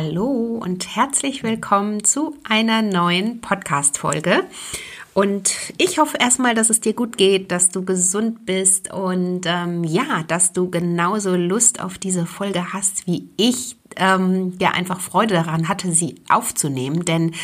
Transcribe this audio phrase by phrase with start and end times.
[0.00, 4.44] Hallo und herzlich willkommen zu einer neuen Podcast-Folge.
[5.12, 9.82] Und ich hoffe erstmal, dass es dir gut geht, dass du gesund bist und ähm,
[9.82, 13.76] ja, dass du genauso Lust auf diese Folge hast wie ich.
[13.96, 17.34] Ähm, ja, einfach Freude daran hatte, sie aufzunehmen, denn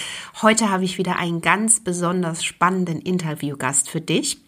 [0.40, 4.38] heute habe ich wieder einen ganz besonders spannenden Interviewgast für dich.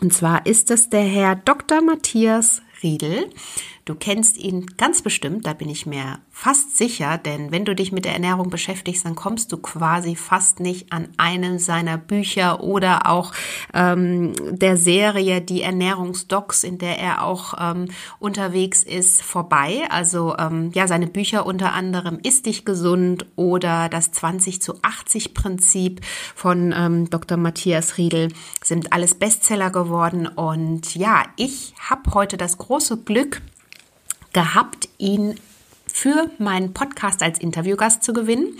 [0.00, 1.82] Und zwar ist es der Herr Dr.
[1.82, 3.28] Matthias Riedel.
[3.84, 7.90] Du kennst ihn ganz bestimmt, da bin ich mir fast sicher, denn wenn du dich
[7.90, 13.08] mit der Ernährung beschäftigst, dann kommst du quasi fast nicht an einem seiner Bücher oder
[13.08, 13.32] auch
[13.74, 17.88] ähm, der Serie Die Ernährungsdocs, in der er auch ähm,
[18.20, 19.82] unterwegs ist, vorbei.
[19.90, 25.34] Also ähm, ja, seine Bücher unter anderem Ist dich gesund oder das 20 zu 80
[25.34, 26.02] Prinzip
[26.36, 27.36] von ähm, Dr.
[27.36, 28.28] Matthias Riedel
[28.62, 30.28] sind alles Bestseller geworden.
[30.28, 33.42] Und ja, ich habe heute das große Glück,
[34.32, 35.36] gehabt, ihn
[35.86, 38.58] für meinen Podcast als Interviewgast zu gewinnen.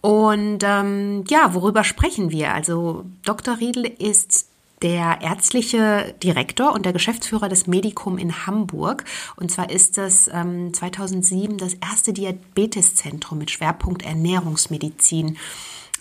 [0.00, 2.54] Und ähm, ja, worüber sprechen wir?
[2.54, 3.58] Also Dr.
[3.58, 4.46] Riedel ist
[4.82, 9.04] der ärztliche Direktor und der Geschäftsführer des Medikum in Hamburg.
[9.36, 15.36] Und zwar ist das ähm, 2007 das erste Diabeteszentrum mit Schwerpunkt Ernährungsmedizin,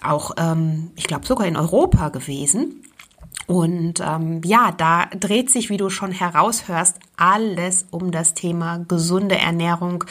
[0.02, 2.84] auch ähm, ich glaube sogar in Europa gewesen.
[3.50, 9.40] Und ähm, ja, da dreht sich, wie du schon heraushörst, alles um das Thema gesunde
[9.40, 10.04] Ernährung.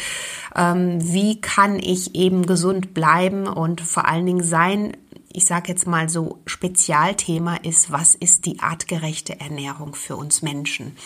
[0.57, 4.97] Ähm, wie kann ich eben gesund bleiben und vor allen Dingen sein,
[5.33, 10.97] ich sage jetzt mal so, Spezialthema ist, was ist die artgerechte Ernährung für uns Menschen?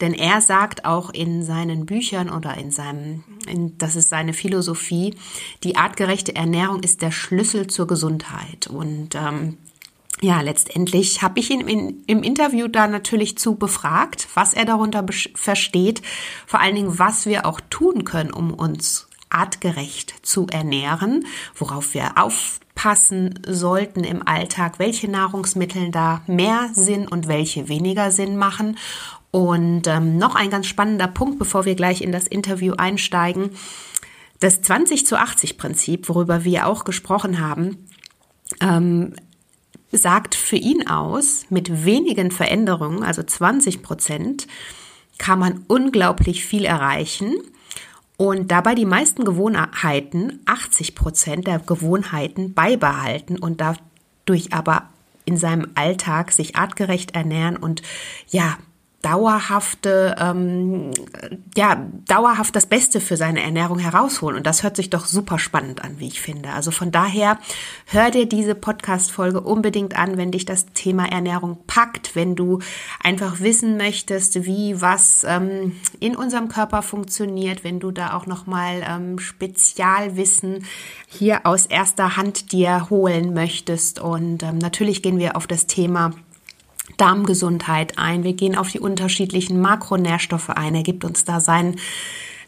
[0.00, 5.16] Denn er sagt auch in seinen Büchern oder in seinem, in, das ist seine Philosophie,
[5.64, 8.68] die artgerechte Ernährung ist der Schlüssel zur Gesundheit.
[8.68, 9.58] Und ähm,
[10.22, 15.04] ja, letztendlich habe ich ihn in, im Interview da natürlich zu befragt, was er darunter
[15.34, 16.02] versteht,
[16.46, 22.18] vor allen Dingen, was wir auch tun können, um uns artgerecht zu ernähren, worauf wir
[22.18, 28.76] aufpassen sollten im Alltag, welche Nahrungsmittel da mehr Sinn und welche weniger Sinn machen.
[29.30, 33.50] Und ähm, noch ein ganz spannender Punkt, bevor wir gleich in das Interview einsteigen.
[34.40, 37.86] Das 20 zu 80 Prinzip, worüber wir auch gesprochen haben,
[38.60, 39.14] ähm,
[39.98, 44.46] sagt für ihn aus, mit wenigen Veränderungen, also 20 Prozent,
[45.18, 47.36] kann man unglaublich viel erreichen.
[48.16, 54.90] Und dabei die meisten Gewohnheiten, 80 Prozent der Gewohnheiten beibehalten und dadurch aber
[55.24, 57.82] in seinem Alltag sich artgerecht ernähren und
[58.28, 58.58] ja,
[59.02, 60.90] dauerhafte, ähm,
[61.56, 64.36] ja, dauerhaft das Beste für seine Ernährung herausholen.
[64.36, 66.50] Und das hört sich doch super spannend an, wie ich finde.
[66.50, 67.38] Also von daher
[67.86, 72.58] hör dir diese Podcast-Folge unbedingt an, wenn dich das Thema Ernährung packt, wenn du
[73.02, 78.84] einfach wissen möchtest, wie was ähm, in unserem Körper funktioniert, wenn du da auch nochmal
[78.86, 80.66] ähm, Spezialwissen
[81.06, 83.98] hier aus erster Hand dir holen möchtest.
[83.98, 86.12] Und ähm, natürlich gehen wir auf das Thema
[87.00, 88.24] Darmgesundheit ein.
[88.24, 90.74] Wir gehen auf die unterschiedlichen Makronährstoffe ein.
[90.74, 91.76] Er gibt uns da sein,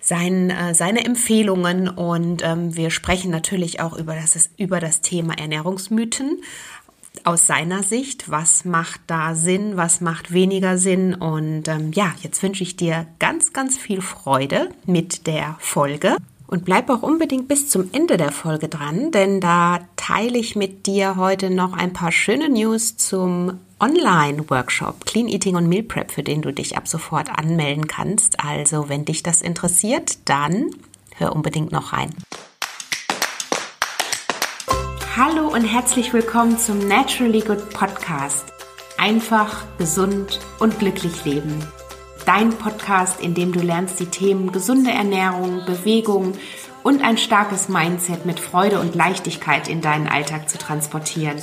[0.00, 5.38] sein, äh, seine Empfehlungen und ähm, wir sprechen natürlich auch über das, über das Thema
[5.38, 6.42] Ernährungsmythen
[7.24, 8.30] aus seiner Sicht.
[8.30, 9.76] Was macht da Sinn?
[9.76, 11.14] Was macht weniger Sinn?
[11.14, 16.16] Und ähm, ja, jetzt wünsche ich dir ganz, ganz viel Freude mit der Folge.
[16.46, 20.84] Und bleib auch unbedingt bis zum Ende der Folge dran, denn da teile ich mit
[20.84, 26.22] dir heute noch ein paar schöne News zum Online-Workshop Clean Eating und Meal Prep, für
[26.22, 28.38] den du dich ab sofort anmelden kannst.
[28.38, 30.70] Also, wenn dich das interessiert, dann
[31.16, 32.10] hör unbedingt noch rein.
[35.16, 38.44] Hallo und herzlich willkommen zum Naturally Good Podcast.
[38.98, 41.58] Einfach, gesund und glücklich leben.
[42.24, 46.34] Dein Podcast, in dem du lernst, die Themen gesunde Ernährung, Bewegung
[46.84, 51.42] und ein starkes Mindset mit Freude und Leichtigkeit in deinen Alltag zu transportieren.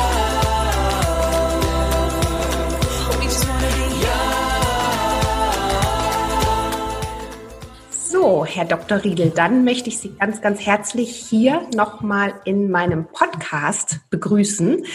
[8.45, 9.03] Herr Dr.
[9.03, 14.85] Riedel, dann möchte ich Sie ganz, ganz herzlich hier nochmal in meinem Podcast begrüßen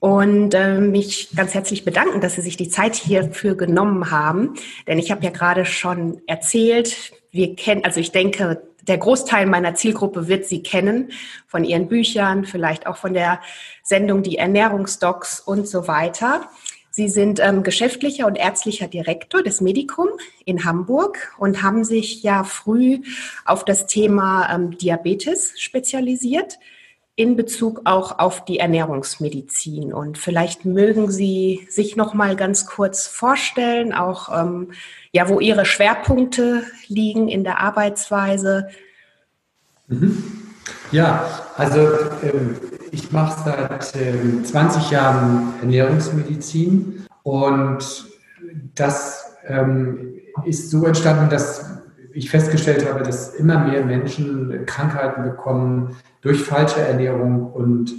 [0.00, 4.54] und äh, mich ganz herzlich bedanken, dass Sie sich die Zeit hierfür genommen haben.
[4.86, 9.74] Denn ich habe ja gerade schon erzählt, wir kennen, also ich denke, der Großteil meiner
[9.74, 11.12] Zielgruppe wird Sie kennen
[11.46, 13.40] von Ihren Büchern, vielleicht auch von der
[13.82, 16.48] Sendung Die Ernährungsdocs und so weiter.
[16.90, 20.08] Sie sind ähm, geschäftlicher und ärztlicher Direktor des Medikum
[20.44, 23.00] in Hamburg und haben sich ja früh
[23.44, 26.58] auf das Thema ähm, Diabetes spezialisiert
[27.18, 29.92] in Bezug auch auf die Ernährungsmedizin.
[29.92, 34.70] Und vielleicht mögen Sie sich noch mal ganz kurz vorstellen, auch ähm,
[35.10, 38.68] ja, wo Ihre Schwerpunkte liegen in der Arbeitsweise.
[39.88, 40.47] Mhm.
[40.90, 41.24] Ja,
[41.56, 41.80] also
[42.22, 42.56] ähm,
[42.90, 48.06] ich mache seit ähm, 20 Jahren Ernährungsmedizin und
[48.74, 51.78] das ähm, ist so entstanden, dass
[52.12, 57.92] ich festgestellt habe, dass immer mehr Menschen Krankheiten bekommen durch falsche Ernährung und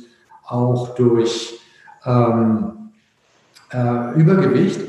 [0.45, 1.59] auch durch
[2.05, 2.91] ähm,
[3.71, 4.81] äh, Übergewicht.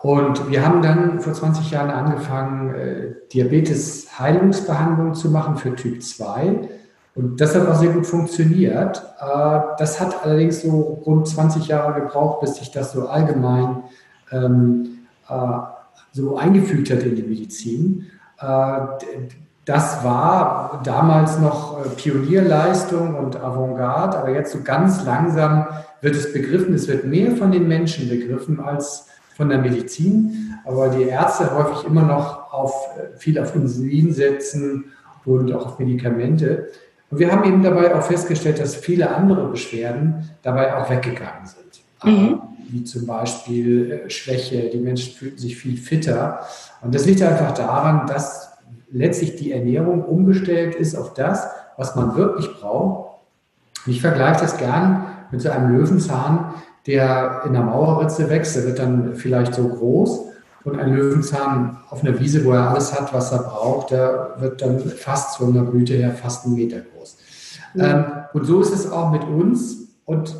[0.00, 6.68] Und wir haben dann vor 20 Jahren angefangen, äh, Diabetes-Heilungsbehandlung zu machen für Typ 2.
[7.18, 9.02] Und das hat auch sehr gut funktioniert.
[9.20, 13.82] Äh, das hat allerdings so rund 20 Jahre gebraucht, bis sich das so allgemein
[14.30, 14.98] ähm,
[15.28, 15.34] äh,
[16.12, 18.06] so eingefügt hat in die Medizin.
[18.40, 18.78] Äh,
[19.64, 25.66] das war damals noch Pionierleistung und Avantgarde, aber jetzt so ganz langsam
[26.00, 26.72] wird es begriffen.
[26.72, 31.84] Es wird mehr von den Menschen begriffen als von der Medizin, aber die Ärzte häufig
[31.84, 32.72] immer noch auf
[33.18, 34.84] viel auf Insulin setzen
[35.24, 36.68] und auch auf Medikamente.
[37.10, 41.82] Und wir haben eben dabei auch festgestellt, dass viele andere Beschwerden dabei auch weggegangen sind.
[42.04, 42.40] Mhm.
[42.70, 46.40] Wie zum Beispiel äh, Schwäche, die Menschen fühlten sich viel fitter.
[46.82, 48.50] Und das liegt einfach daran, dass
[48.90, 53.20] letztlich die Ernährung umgestellt ist auf das, was man wirklich braucht.
[53.86, 56.54] Ich vergleiche das gern mit so einem Löwenzahn,
[56.86, 58.56] der in der Mauerritze wächst.
[58.56, 60.28] Der wird dann vielleicht so groß
[60.70, 64.62] und ein Löwenzahn auf einer Wiese, wo er alles hat, was er braucht, der wird
[64.62, 67.16] dann fast von der Blüte her fast einen Meter groß.
[67.78, 69.88] Ähm, und so ist es auch mit uns.
[70.04, 70.34] Und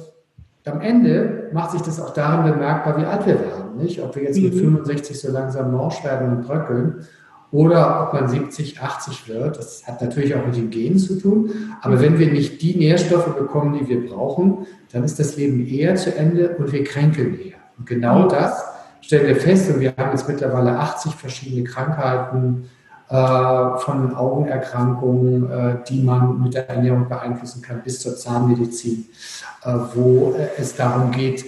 [0.67, 3.77] am Ende macht sich das auch daran bemerkbar, wie alt wir werden.
[3.77, 4.03] Nicht?
[4.03, 5.21] Ob wir jetzt mit 65 mhm.
[5.21, 7.07] so langsam morsch werden und bröckeln
[7.51, 9.57] oder ob man 70, 80 wird.
[9.57, 11.51] Das hat natürlich auch mit den Genen zu tun.
[11.81, 12.01] Aber mhm.
[12.01, 16.15] wenn wir nicht die Nährstoffe bekommen, die wir brauchen, dann ist das Leben eher zu
[16.15, 17.57] Ende und wir kränkeln eher.
[17.79, 18.29] Und genau mhm.
[18.29, 18.63] das
[19.00, 22.69] stellen wir fest, und wir haben jetzt mittlerweile 80 verschiedene Krankheiten
[23.09, 29.06] äh, von Augenerkrankungen, äh, die man mit der Ernährung beeinflussen kann, bis zur Zahnmedizin,
[29.65, 31.45] äh, wo es darum geht,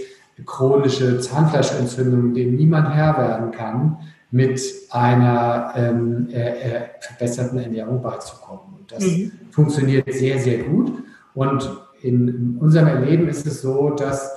[0.46, 3.98] chronische Zahnfleischentzündungen, denen niemand Herr werden kann,
[4.30, 4.60] mit
[4.90, 8.76] einer ähm, äh, verbesserten Ernährung beizukommen.
[8.78, 9.32] Und das mhm.
[9.50, 11.02] funktioniert sehr, sehr gut.
[11.34, 11.68] Und
[12.02, 14.30] in unserem Erleben ist es so, dass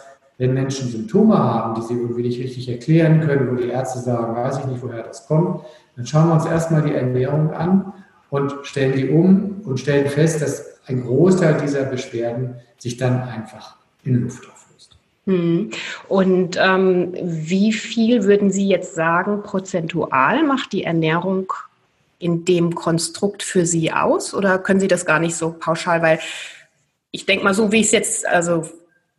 [0.43, 4.35] wenn Menschen Symptome haben, die sie irgendwie nicht richtig erklären können, wo die Ärzte sagen,
[4.35, 5.61] weiß ich nicht, woher das kommt,
[5.95, 7.93] dann schauen wir uns erstmal die Ernährung an
[8.29, 13.77] und stellen die um und stellen fest, dass ein Großteil dieser Beschwerden sich dann einfach
[14.03, 14.97] in Luft auflöst.
[15.27, 15.69] Hm.
[16.09, 21.53] Und ähm, wie viel würden Sie jetzt sagen, prozentual macht die Ernährung
[22.19, 24.33] in dem Konstrukt für Sie aus?
[24.33, 26.01] Oder können Sie das gar nicht so pauschal?
[26.01, 26.19] Weil
[27.11, 28.65] ich denke mal, so wie ich es jetzt, also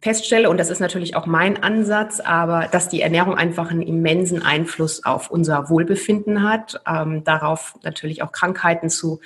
[0.04, 4.42] feststelle, und das ist natürlich auch mein Ansatz, aber dass die Ernährung einfach einen immensen
[4.42, 9.20] Einfluss auf unser Wohlbefinden hat, ähm, darauf natürlich auch Krankheiten zu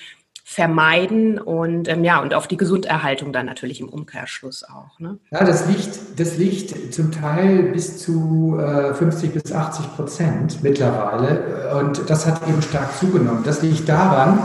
[0.45, 4.99] vermeiden und ähm, ja und auf die Gesunderhaltung dann natürlich im Umkehrschluss auch.
[5.01, 5.19] Ne?
[5.31, 11.77] Ja, das liegt, das liegt zum Teil bis zu äh, 50 bis 80 Prozent mittlerweile
[11.79, 13.43] und das hat eben stark zugenommen.
[13.45, 14.39] Das liegt daran,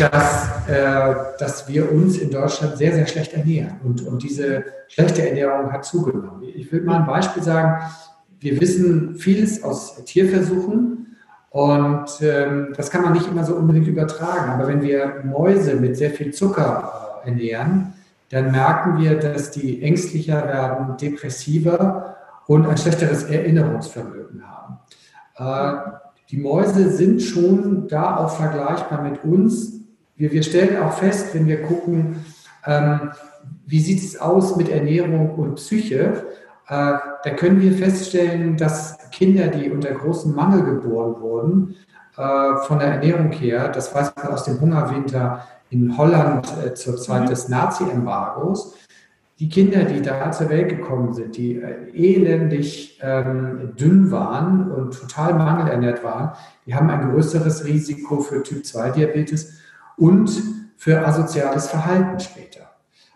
[0.00, 3.80] dass, äh, dass wir uns in Deutschland sehr, sehr schlecht ernähren.
[3.84, 6.42] Und, und diese schlechte Ernährung hat zugenommen.
[6.54, 7.82] Ich will mal ein Beispiel sagen.
[8.40, 11.16] Wir wissen vieles aus Tierversuchen
[11.50, 14.50] und ähm, das kann man nicht immer so unbedingt übertragen.
[14.50, 17.94] Aber wenn wir Mäuse mit sehr viel Zucker äh, ernähren,
[18.30, 24.78] dann merken wir, dass die ängstlicher werden, depressiver und ein schlechteres Erinnerungsvermögen haben.
[25.36, 25.92] Äh,
[26.30, 29.80] die Mäuse sind schon da auch vergleichbar mit uns,
[30.16, 32.24] wir, wir stellen auch fest, wenn wir gucken,
[32.66, 33.10] ähm,
[33.66, 36.26] wie sieht es aus mit Ernährung und Psyche,
[36.68, 41.76] äh, da können wir feststellen, dass Kinder, die unter großem Mangel geboren wurden,
[42.16, 46.96] äh, von der Ernährung her, das weiß man aus dem Hungerwinter in Holland äh, zur
[46.96, 47.26] Zeit mhm.
[47.26, 48.76] des Nazi-Embargos,
[49.40, 54.98] die Kinder, die da zur Welt gekommen sind, die äh, elendig ähm, dünn waren und
[54.98, 56.32] total mangelernährt waren,
[56.66, 59.58] die haben ein größeres Risiko für Typ-2-Diabetes
[59.96, 60.30] und
[60.76, 62.60] für asoziales Verhalten später.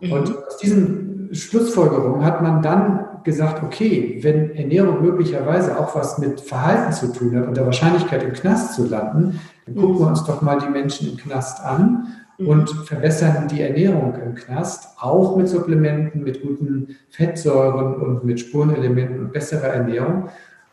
[0.01, 0.13] Mhm.
[0.13, 6.41] Und aus diesen Schlussfolgerungen hat man dann gesagt, okay, wenn Ernährung möglicherweise auch was mit
[6.41, 9.81] Verhalten zu tun hat und der Wahrscheinlichkeit im Knast zu landen, dann mhm.
[9.81, 12.09] gucken wir uns doch mal die Menschen im Knast an.
[12.39, 19.19] Und verbessern die Ernährung im Knast, auch mit Supplementen, mit guten Fettsäuren und mit Spurenelementen
[19.21, 20.29] und besserer Ernährung.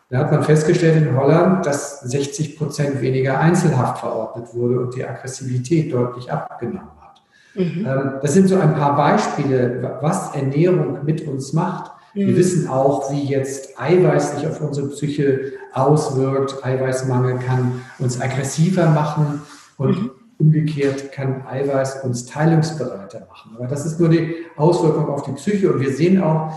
[0.10, 5.04] Da hat man festgestellt in Holland, dass 60 Prozent weniger Einzelhaft verordnet wurde und die
[5.04, 7.22] Aggressivität deutlich abgenommen hat.
[7.56, 7.88] Mhm.
[7.88, 11.92] Ähm, das sind so ein paar Beispiele, was Ernährung mit uns macht.
[12.14, 12.38] Wir mhm.
[12.38, 16.64] wissen auch, wie jetzt Eiweiß sich auf unsere Psyche auswirkt.
[16.64, 19.42] Eiweißmangel kann uns aggressiver machen
[19.78, 20.12] und mhm.
[20.38, 23.56] Umgekehrt kann Eiweiß uns teilungsbereiter machen.
[23.56, 25.72] Aber das ist nur die Auswirkung auf die Psyche.
[25.72, 26.52] Und wir sehen auch,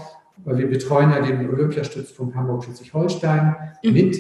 [0.44, 3.92] weil wir betreuen ja den Olympiastützpunkt Hamburg-Schleswig-Holstein mhm.
[3.92, 4.18] mit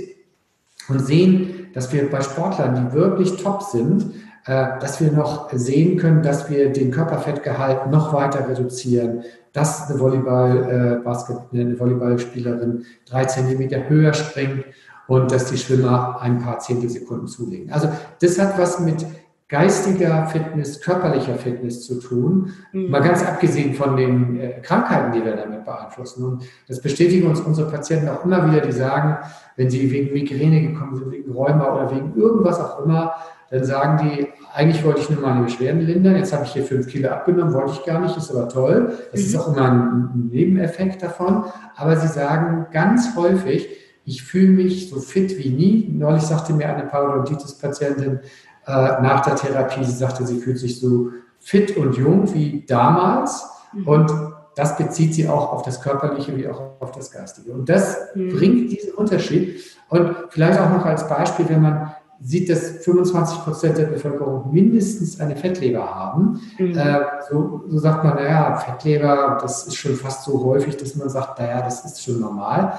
[0.88, 4.14] und sehen, dass wir bei Sportlern, die wirklich top sind,
[4.46, 10.00] äh, dass wir noch sehen können, dass wir den Körperfettgehalt noch weiter reduzieren, dass eine,
[10.00, 14.64] Volleyball, äh, eine Volleyballspielerin drei Zentimeter höher springt
[15.06, 17.72] und dass die Schwimmer ein paar Zehntelsekunden zulegen.
[17.72, 19.04] Also das hat was mit
[19.48, 22.90] geistiger Fitness, körperlicher Fitness zu tun, mhm.
[22.90, 26.24] mal ganz abgesehen von den äh, Krankheiten, die wir damit beeinflussen.
[26.24, 29.16] Und das bestätigen uns unsere Patienten auch immer wieder, die sagen,
[29.56, 33.14] wenn sie wegen Migräne gekommen sind, wegen Rheuma oder wegen irgendwas auch immer,
[33.50, 36.86] dann sagen die, eigentlich wollte ich nur meine Beschwerden lindern, jetzt habe ich hier fünf
[36.86, 38.92] Kilo abgenommen, wollte ich gar nicht, ist aber toll.
[39.12, 39.26] Das mhm.
[39.26, 41.44] ist auch immer ein, ein Nebeneffekt davon.
[41.74, 43.66] Aber sie sagen ganz häufig,
[44.04, 45.88] ich fühle mich so fit wie nie.
[45.92, 48.20] Neulich sagte mir eine Parodontitis-Patientin,
[48.68, 49.84] äh, nach der Therapie.
[49.84, 51.10] Sie sagte, sie fühlt sich so
[51.40, 53.44] fit und jung wie damals.
[53.72, 53.88] Mhm.
[53.88, 54.12] Und
[54.54, 57.52] das bezieht sie auch auf das Körperliche wie auch auf das Geistige.
[57.52, 58.36] Und das mhm.
[58.36, 59.60] bringt diesen Unterschied.
[59.88, 65.20] Und vielleicht auch noch als Beispiel, wenn man sieht, dass 25 Prozent der Bevölkerung mindestens
[65.20, 66.40] eine Fettleber haben.
[66.58, 66.76] Mhm.
[66.76, 71.08] Äh, so, so, sagt man, naja, Fettleber, das ist schon fast so häufig, dass man
[71.08, 72.78] sagt, naja, das ist schon normal.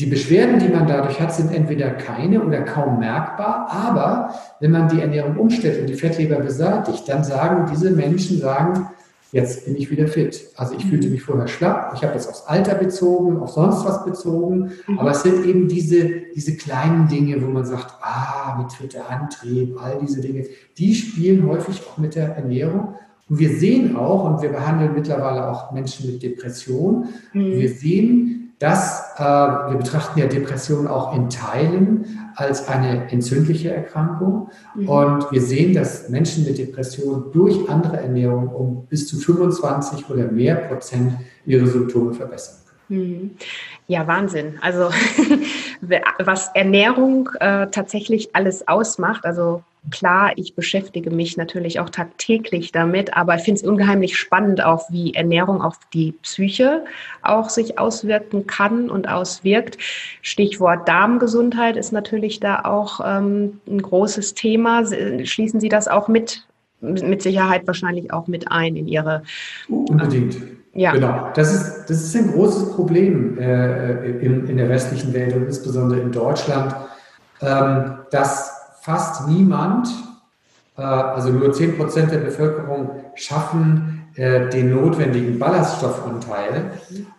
[0.00, 4.88] Die Beschwerden, die man dadurch hat, sind entweder keine oder kaum merkbar, aber wenn man
[4.88, 8.88] die Ernährung umstellt und die Fettleber beseitigt, dann sagen diese Menschen, sagen,
[9.30, 10.40] jetzt bin ich wieder fit.
[10.56, 14.02] Also ich fühlte mich vorher schlapp, ich habe das aufs Alter bezogen, auf sonst was
[14.06, 14.98] bezogen, mhm.
[14.98, 19.76] aber es sind eben diese, diese kleinen Dinge, wo man sagt, ah, mit fitter Antrieb,
[19.78, 20.46] all diese Dinge,
[20.78, 22.94] die spielen häufig auch mit der Ernährung.
[23.28, 27.52] Und wir sehen auch, und wir behandeln mittlerweile auch Menschen mit Depression, mhm.
[27.52, 34.50] wir sehen, dass äh, wir betrachten ja Depression auch in Teilen als eine entzündliche Erkrankung.
[34.74, 34.88] Mhm.
[34.88, 40.30] Und wir sehen, dass Menschen mit Depression durch andere Ernährung um bis zu 25 oder
[40.30, 41.14] mehr Prozent
[41.46, 43.00] ihre Symptome verbessern können.
[43.00, 43.30] Mhm.
[43.86, 44.58] Ja, Wahnsinn.
[44.60, 44.90] Also
[46.18, 53.16] was Ernährung äh, tatsächlich alles ausmacht, also Klar, ich beschäftige mich natürlich auch tagtäglich damit,
[53.16, 56.84] aber ich finde es ungeheimlich spannend, auch wie Ernährung auf die Psyche
[57.22, 59.78] auch sich auswirken kann und auswirkt.
[60.20, 64.84] Stichwort Darmgesundheit ist natürlich da auch ähm, ein großes Thema.
[65.24, 66.46] Schließen Sie das auch mit,
[66.82, 69.22] mit Sicherheit wahrscheinlich auch mit ein in Ihre.
[69.68, 70.36] Unbedingt.
[70.74, 70.92] Ja.
[70.92, 71.30] Genau.
[71.34, 76.00] Das ist, das ist ein großes Problem äh, in, in der westlichen Welt und insbesondere
[76.00, 76.74] in Deutschland,
[77.40, 78.49] ähm, dass
[78.80, 79.88] fast niemand,
[80.76, 86.72] äh, also nur 10 Prozent der Bevölkerung, schaffen äh, den notwendigen Ballaststoffanteil.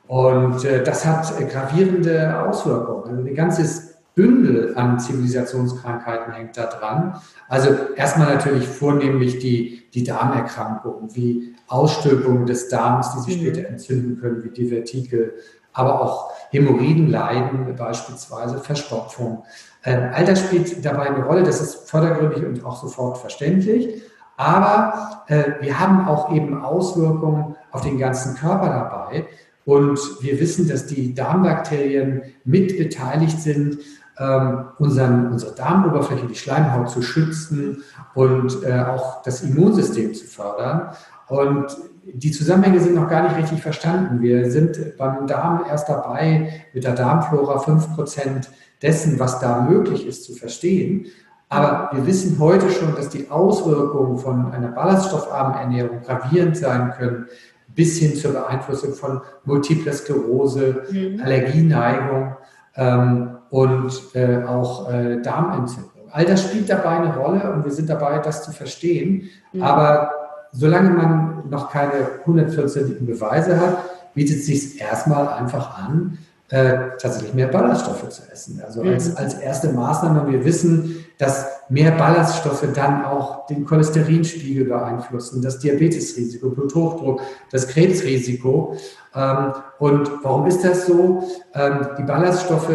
[0.08, 3.04] Und äh, das hat gravierende Auswirkungen.
[3.08, 7.22] Also ein ganzes Bündel an Zivilisationskrankheiten hängt da dran.
[7.48, 13.46] Also erstmal natürlich vornehmlich die, die Darmerkrankungen, wie Ausstülpungen des Darms, die sich mhm.
[13.46, 15.34] später entzünden können, wie Divertikel,
[15.74, 19.46] aber auch Hämorrhoidenleiden beispielsweise, Verstopfung.
[19.84, 24.04] All das spielt dabei eine Rolle, das ist vordergründig und auch sofort verständlich.
[24.38, 29.28] Aber äh, wir haben auch eben Auswirkungen auf den ganzen Körper dabei.
[29.66, 33.78] Und wir wissen, dass die Darmbakterien mit beteiligt sind,
[34.18, 37.84] ähm, unseren, unsere Darmoberfläche, die Schleimhaut zu schützen
[38.14, 40.90] und äh, auch das Immunsystem zu fördern.
[41.28, 44.22] Und die Zusammenhänge sind noch gar nicht richtig verstanden.
[44.22, 48.48] Wir sind beim Darm erst dabei, mit der Darmflora 5%
[48.82, 51.08] dessen, was da möglich ist, zu verstehen.
[51.50, 57.26] Aber wir wissen heute schon, dass die Auswirkungen von einer ballaststoffarmen Ernährung gravierend sein können,
[57.68, 61.22] bis hin zur Beeinflussung von Multipler Sklerose, mhm.
[61.22, 62.36] Allergieneigung
[62.76, 65.92] ähm, und äh, auch äh, Darmentzündung.
[66.12, 69.30] All das spielt dabei eine Rolle und wir sind dabei, das zu verstehen.
[69.54, 69.62] Mhm.
[69.62, 70.12] Aber
[70.52, 73.78] solange man noch keine 114 Beweise hat,
[74.14, 76.18] bietet es sich erstmal einfach an,
[76.52, 78.62] äh, tatsächlich mehr Ballaststoffe zu essen.
[78.66, 79.18] Also als, mhm.
[79.18, 86.50] als erste Maßnahme, wir wissen, dass mehr Ballaststoffe dann auch den Cholesterinspiegel beeinflussen, das Diabetesrisiko,
[86.50, 88.76] Bluthochdruck, das Krebsrisiko.
[89.16, 91.24] Ähm, und warum ist das so?
[91.54, 92.70] Ähm, die Ballaststoffe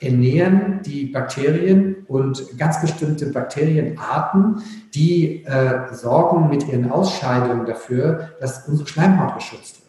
[0.00, 4.62] ernähren die Bakterien und ganz bestimmte Bakterienarten,
[4.94, 9.79] die äh, sorgen mit ihren Ausscheidungen dafür, dass unsere Schleimhaut geschützt wird.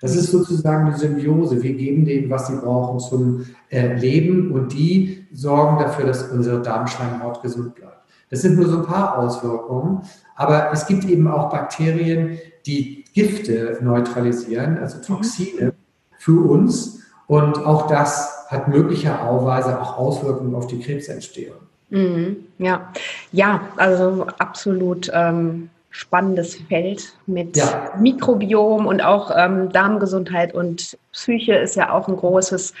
[0.00, 1.62] Das ist sozusagen eine Symbiose.
[1.62, 6.62] Wir geben denen, was sie brauchen zum äh, Leben und die sorgen dafür, dass unsere
[6.62, 7.98] Darmschleimhaut gesund bleibt.
[8.30, 10.02] Das sind nur so ein paar Auswirkungen,
[10.36, 14.98] aber es gibt eben auch Bakterien, die Gifte neutralisieren, also.
[14.98, 15.72] Toxine
[16.18, 17.00] für uns.
[17.26, 21.56] Und auch das hat möglicherweise auch Auswirkungen auf die Krebsentstehung.
[21.90, 22.92] Mhm, ja,
[23.32, 25.10] ja, also absolut.
[25.12, 27.92] Ähm spannendes Feld mit ja.
[27.98, 32.74] Mikrobiom und auch ähm, Darmgesundheit und Psyche ist ja auch ein großes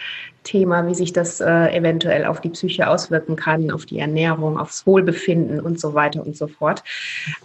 [0.44, 4.86] Thema, wie sich das äh, eventuell auf die Psyche auswirken kann, auf die Ernährung, aufs
[4.86, 6.82] Wohlbefinden und so weiter und so fort.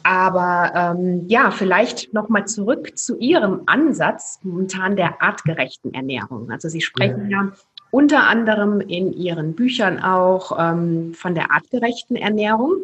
[0.03, 6.50] Aber ähm, ja, vielleicht nochmal zurück zu Ihrem Ansatz momentan der artgerechten Ernährung.
[6.51, 7.51] Also Sie sprechen ja, ja
[7.91, 12.75] unter anderem in Ihren Büchern auch ähm, von der artgerechten Ernährung.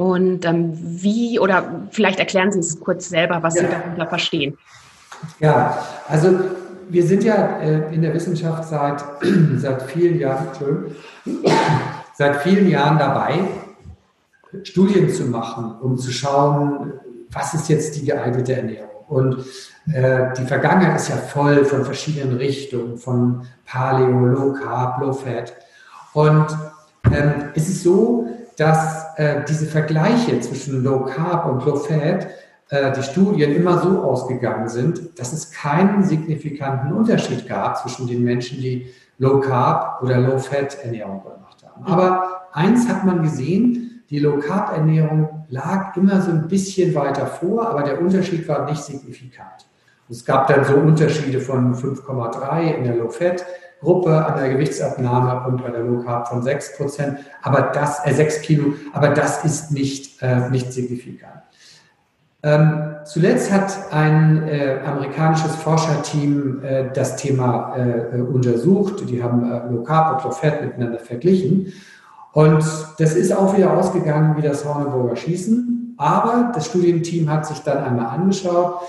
[0.00, 3.64] Und ähm, wie, oder vielleicht erklären Sie es kurz selber, was ja.
[3.64, 4.56] Sie darunter verstehen.
[5.40, 5.78] Ja,
[6.08, 6.40] also
[6.88, 9.04] wir sind ja äh, in der Wissenschaft seit,
[9.58, 10.46] seit vielen Jahren,
[12.14, 13.40] seit vielen Jahren dabei,
[14.62, 16.94] Studien zu machen, um zu schauen,
[17.30, 18.88] was ist jetzt die geeignete Ernährung.
[19.06, 19.44] Und
[19.92, 25.52] äh, die Vergangenheit ist ja voll von verschiedenen Richtungen, von Paleo, Low Carb, Low Fat.
[26.14, 26.46] Und
[27.12, 28.26] ähm, es ist so,
[28.60, 32.28] dass äh, diese Vergleiche zwischen Low Carb und Low Fat,
[32.68, 38.22] äh, die Studien immer so ausgegangen sind, dass es keinen signifikanten Unterschied gab zwischen den
[38.22, 41.84] Menschen, die Low Carb oder Low Fat Ernährung gemacht haben.
[41.90, 47.26] Aber eins hat man gesehen, die Low Carb Ernährung lag immer so ein bisschen weiter
[47.26, 49.66] vor, aber der Unterschied war nicht signifikant.
[50.10, 53.42] Es gab dann so Unterschiede von 5,3 in der Low Fat
[53.80, 58.12] Gruppe an der Gewichtsabnahme und bei der Low Carb von 6 Prozent, aber das, äh,
[58.12, 61.40] 6 Kilo, aber das ist nicht, äh, nicht signifikant.
[62.42, 69.08] Ähm, zuletzt hat ein äh, amerikanisches Forscherteam äh, das Thema äh, untersucht.
[69.10, 71.72] Die haben äh, Low Carb und Low Fat miteinander verglichen.
[72.32, 72.64] Und
[72.98, 75.94] das ist auch wieder ausgegangen wie das Horneburger Schießen.
[75.98, 78.80] Aber das Studienteam hat sich dann einmal angeschaut,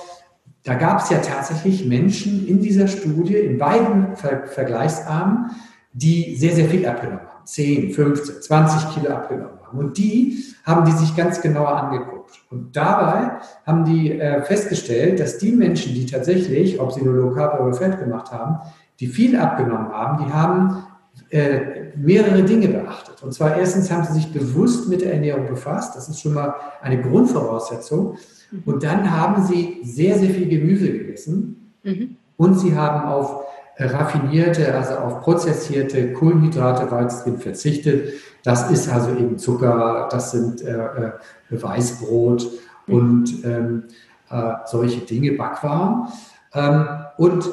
[0.64, 5.52] da gab es ja tatsächlich Menschen in dieser Studie, in beiden Ver Vergleichsarmen,
[5.94, 7.46] die sehr, sehr viel abgenommen haben.
[7.46, 9.80] 10, 15, 20 Kilo abgenommen haben.
[9.80, 12.32] Und die haben die sich ganz genauer angeguckt.
[12.50, 17.32] Und dabei haben die äh, festgestellt, dass die Menschen, die tatsächlich, ob sie nur Low
[17.32, 18.58] oder Fett gemacht haben,
[19.00, 20.84] die viel abgenommen haben, die haben
[21.32, 23.24] äh, mehrere Dinge beachtet.
[23.24, 25.96] Und zwar erstens haben sie sich bewusst mit der Ernährung befasst.
[25.96, 28.18] Das ist schon mal eine Grundvoraussetzung.
[28.66, 32.18] Und dann haben sie sehr, sehr viel Gemüse gegessen mhm.
[32.38, 33.46] und sie haben auf
[33.78, 38.14] raffinierte, also auf prozessierte Kohlenhydrate weitestgehend verzichtet.
[38.44, 41.12] Das ist also eben Zucker, das sind äh, äh,
[41.50, 42.48] Weißbrot
[42.88, 42.94] mhm.
[42.94, 43.84] und ähm,
[44.30, 46.08] äh, solche Dinge, Backwaren.
[46.54, 46.88] Ähm,
[47.18, 47.50] und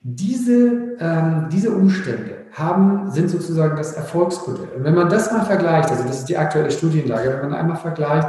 [0.00, 4.68] diese, ähm, diese Umstände haben, sind sozusagen das Erfolgsmodell.
[4.76, 7.76] Und wenn man das mal vergleicht, also das ist die aktuelle Studienlage, wenn man einmal
[7.76, 8.26] vergleicht,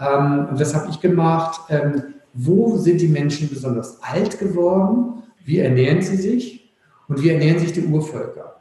[0.00, 1.60] ähm, und das habe ich gemacht.
[1.68, 2.02] Ähm,
[2.34, 5.22] wo sind die Menschen besonders alt geworden?
[5.44, 6.74] Wie ernähren sie sich?
[7.08, 8.56] Und wie ernähren sich die Urvölker?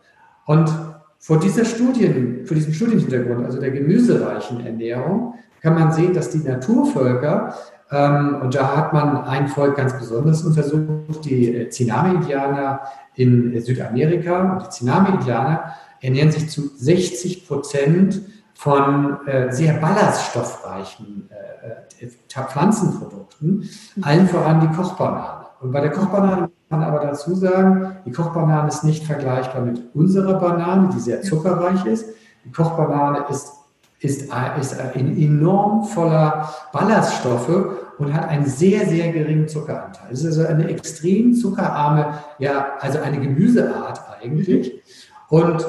[0.46, 0.70] Und
[1.18, 6.40] vor dieser Studien, vor diesem Studienhintergrund, also der gemüsereichen Ernährung, kann man sehen, dass die
[6.40, 7.56] Naturvölker,
[7.90, 12.82] ähm, und da hat man ein Volk ganz besonders untersucht, die äh, Tsiname-Indianer
[13.16, 14.54] in Südamerika.
[14.54, 18.22] Und die Tsiname-Indianer ernähren sich zu 60 Prozent
[18.56, 22.10] von äh, sehr ballaststoffreichen äh, äh,
[22.48, 23.70] Pflanzenprodukten,
[24.02, 25.46] allen voran die Kochbanane.
[25.62, 29.82] Und bei der Kochbanane kann man aber dazu sagen, die Kochbanane ist nicht vergleichbar mit
[29.94, 32.06] unserer Banane, die sehr zuckerreich ist.
[32.44, 33.54] Die Kochbanane ist,
[34.00, 40.12] ist, ist enorm voller Ballaststoffe und hat einen sehr, sehr geringen Zuckeranteil.
[40.12, 44.82] Es ist also eine extrem zuckerarme, ja, also eine Gemüseart eigentlich.
[45.30, 45.66] Und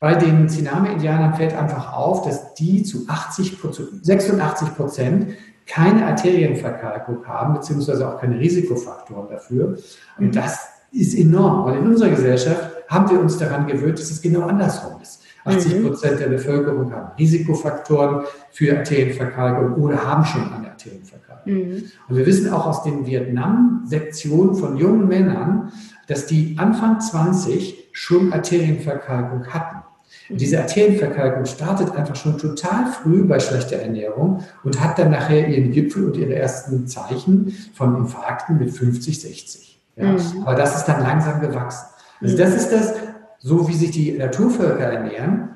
[0.00, 3.58] bei den Tsiname-Indianern fällt einfach auf, dass die zu 80,
[4.02, 5.34] 86 Prozent
[5.66, 9.78] keine Arterienverkalkung haben, beziehungsweise auch keine Risikofaktoren dafür.
[10.18, 10.32] Und mhm.
[10.32, 14.46] das ist enorm, weil in unserer Gesellschaft haben wir uns daran gewöhnt, dass es genau
[14.46, 15.22] andersrum ist.
[15.44, 15.86] 80 mhm.
[15.86, 21.52] Prozent der Bevölkerung haben Risikofaktoren für Arterienverkalkung oder haben schon eine Arterienverkalkung.
[21.52, 21.84] Mhm.
[22.08, 25.72] Und wir wissen auch aus den Vietnam-Sektionen von jungen Männern,
[26.08, 29.84] dass die Anfang 20 schon Arterienverkalkung hatten.
[30.30, 35.72] Diese Arterienverkalkung startet einfach schon total früh bei schlechter Ernährung und hat dann nachher ihren
[35.72, 39.80] Gipfel und ihre ersten Zeichen von Infarkten mit 50, 60.
[39.96, 40.12] Ja.
[40.12, 40.20] Mhm.
[40.42, 41.86] Aber das ist dann langsam gewachsen.
[42.20, 42.94] Also das ist das,
[43.38, 45.48] so wie sich die Naturvölker ernähren,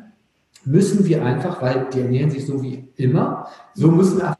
[0.64, 4.33] müssen wir einfach, weil die ernähren sich so wie immer, so müssen wir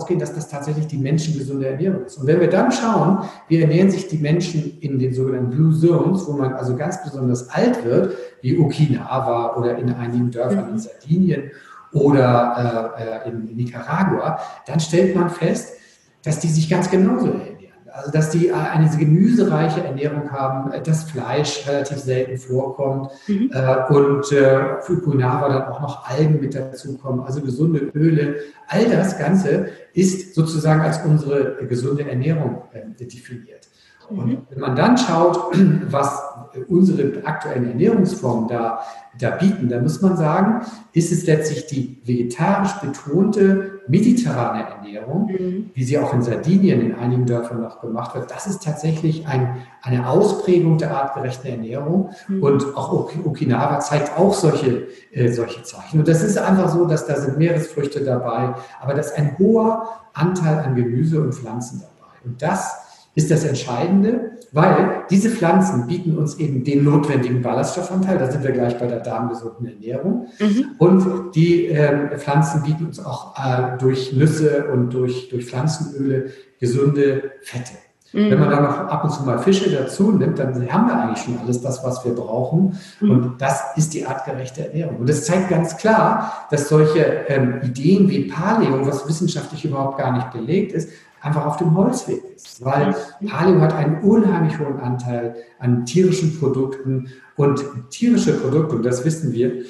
[0.00, 2.16] ausgehen, dass das tatsächlich die menschengesunde Ernährung ist.
[2.18, 6.26] Und wenn wir dann schauen, wie ernähren sich die Menschen in den sogenannten Blue Zones,
[6.26, 10.78] wo man also ganz besonders alt wird, wie Okinawa oder in einigen Dörfern in mhm.
[10.78, 11.50] Sardinien
[11.92, 15.74] oder äh, äh, in Nicaragua, dann stellt man fest,
[16.22, 17.59] dass die sich ganz genauso ernähren.
[17.92, 23.50] Also, dass die eine gemüsereiche Ernährung haben, dass Fleisch relativ selten vorkommt mhm.
[23.52, 28.36] äh, und äh, für Punava dann auch noch Algen mit dazukommen, also gesunde Öle.
[28.68, 33.68] All das Ganze ist sozusagen als unsere gesunde Ernährung äh, definiert.
[34.08, 34.38] Und mhm.
[34.50, 35.56] wenn man dann schaut,
[35.90, 36.22] was
[36.68, 38.80] unsere aktuellen Ernährungsformen da,
[39.18, 45.70] da bieten, dann muss man sagen, ist es letztlich die vegetarisch betonte mediterrane Ernährung, mhm.
[45.74, 48.30] wie sie auch in Sardinien in einigen Dörfern noch gemacht wird.
[48.30, 52.10] Das ist tatsächlich ein, eine Ausprägung der artgerechten Ernährung.
[52.28, 52.42] Mhm.
[52.42, 55.98] Und auch Okinawa zeigt auch solche, äh, solche Zeichen.
[55.98, 59.88] Und das ist einfach so, dass da sind Meeresfrüchte dabei, aber da ist ein hoher
[60.14, 62.12] Anteil an Gemüse und Pflanzen dabei.
[62.24, 62.72] Und das
[63.14, 68.52] ist das Entscheidende, weil diese Pflanzen bieten uns eben den notwendigen Ballaststoffanteil, da sind wir
[68.52, 70.26] gleich bei der darmgesunden Ernährung.
[70.38, 70.66] Mhm.
[70.78, 77.32] Und die äh, Pflanzen bieten uns auch äh, durch Nüsse und durch, durch Pflanzenöle gesunde
[77.42, 77.72] Fette.
[78.12, 78.30] Mhm.
[78.30, 81.24] Wenn man dann noch ab und zu mal Fische dazu nimmt, dann haben wir eigentlich
[81.24, 82.76] schon alles das, was wir brauchen.
[83.00, 83.10] Mhm.
[83.10, 84.96] Und das ist die artgerechte Ernährung.
[84.96, 90.12] Und das zeigt ganz klar, dass solche ähm, Ideen wie Paleo, was wissenschaftlich überhaupt gar
[90.12, 92.64] nicht belegt ist, einfach auf dem Holzweg ist.
[92.64, 92.94] Weil
[93.26, 99.32] Paleo hat einen unheimlich hohen Anteil an tierischen Produkten und tierische Produkte, und das wissen
[99.32, 99.64] wir,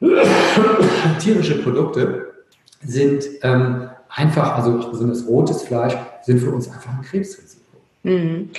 [1.20, 2.32] tierische Produkte
[2.80, 7.62] sind ähm, einfach, also besonders rotes Fleisch, sind für uns einfach ein Krebsrisiko.
[8.02, 8.50] Mhm.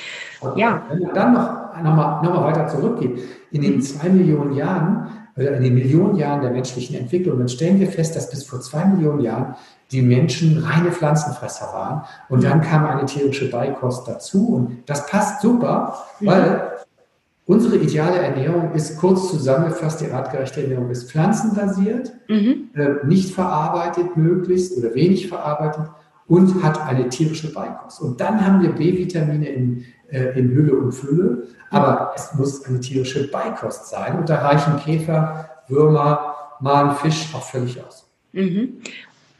[0.55, 0.83] Ja.
[0.89, 3.19] Wenn man dann noch, noch, mal, noch mal weiter zurückgeht,
[3.51, 7.79] in den zwei Millionen Jahren, oder in den Millionen Jahren der menschlichen Entwicklung, dann stellen
[7.79, 9.55] wir fest, dass bis vor zwei Millionen Jahren
[9.91, 12.03] die Menschen reine Pflanzenfresser waren.
[12.29, 14.55] Und dann kam eine tierische Beikost dazu.
[14.55, 16.71] Und das passt super, weil
[17.45, 22.69] unsere ideale Ernährung ist kurz zusammengefasst, die artgerechte Ernährung ist pflanzenbasiert, mhm.
[22.75, 25.87] äh, nicht verarbeitet möglichst oder wenig verarbeitet
[26.27, 28.01] und hat eine tierische Beikost.
[28.01, 32.81] Und dann haben wir B-Vitamine in, äh, in Hülle und Fülle, aber es muss eine
[32.81, 34.19] tierische Beikost sein.
[34.19, 38.09] Und da reichen Käfer, Würmer, mal ein Fisch auch völlig aus.
[38.33, 38.81] Mhm.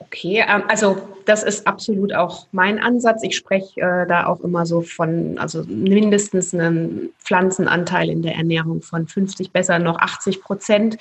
[0.07, 3.23] Okay, ähm, also das ist absolut auch mein Ansatz.
[3.23, 8.81] Ich spreche äh, da auch immer so von, also mindestens einen Pflanzenanteil in der Ernährung
[8.81, 10.97] von 50, besser noch 80 Prozent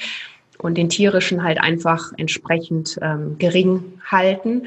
[0.58, 4.66] und den tierischen halt einfach entsprechend ähm, gering halten.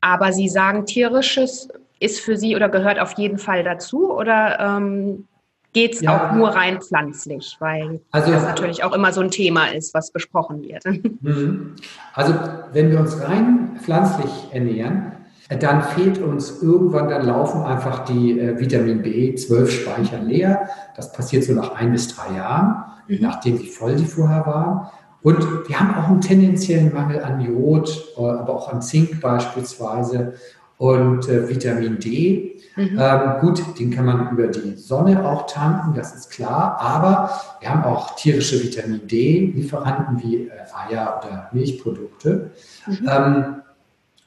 [0.00, 1.68] Aber Sie sagen, tierisches
[2.00, 5.28] ist für Sie oder gehört auf jeden Fall dazu oder ähm,
[5.76, 6.30] geht es ja.
[6.30, 10.10] auch nur rein pflanzlich, weil also, das natürlich auch immer so ein Thema ist, was
[10.10, 10.82] besprochen wird.
[11.20, 11.74] Mhm.
[12.14, 12.34] Also
[12.72, 15.12] wenn wir uns rein pflanzlich ernähren,
[15.60, 20.68] dann fehlt uns irgendwann, dann laufen einfach die äh, Vitamin B12-Speicher leer.
[20.94, 23.18] Das passiert so nach ein bis drei Jahren, mhm.
[23.20, 24.88] nachdem wie voll die vorher waren.
[25.22, 30.34] Und wir haben auch einen tendenziellen Mangel an Jod, äh, aber auch an Zink beispielsweise
[30.78, 32.60] und äh, Vitamin D.
[32.76, 32.98] Mhm.
[33.00, 37.70] Ähm, gut, den kann man über die Sonne auch tanken, das ist klar, aber wir
[37.70, 40.50] haben auch tierische Vitamin D-Lieferanten wie äh,
[40.88, 42.50] Eier oder Milchprodukte
[42.86, 43.08] mhm.
[43.10, 43.54] ähm,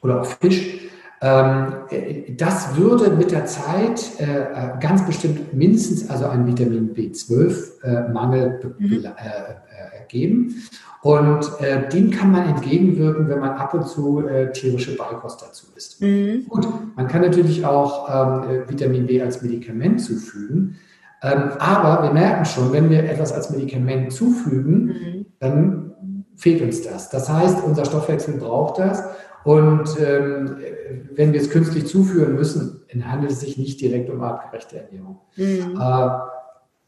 [0.01, 0.79] oder auch Fisch.
[1.21, 6.93] Ähm, äh, das würde mit der Zeit äh, äh, ganz bestimmt mindestens also einen Vitamin
[6.93, 9.05] B12-Mangel äh, mhm.
[9.99, 10.55] ergeben.
[11.01, 15.67] Und äh, dem kann man entgegenwirken, wenn man ab und zu äh, tierische Beikost dazu
[15.75, 16.01] isst.
[16.01, 16.45] Mhm.
[16.49, 20.75] Gut, man kann natürlich auch ähm, äh, Vitamin B als Medikament zufügen.
[21.21, 25.25] Ähm, aber wir merken schon, wenn wir etwas als Medikament zufügen, mhm.
[25.39, 25.91] dann
[26.35, 27.09] fehlt uns das.
[27.09, 29.03] Das heißt, unser Stoffwechsel braucht das.
[29.45, 30.57] Und ähm,
[31.15, 35.19] wenn wir es künstlich zuführen müssen, dann handelt es sich nicht direkt um artgerechte Ernährung.
[35.37, 35.79] Mhm.
[35.79, 36.09] Äh,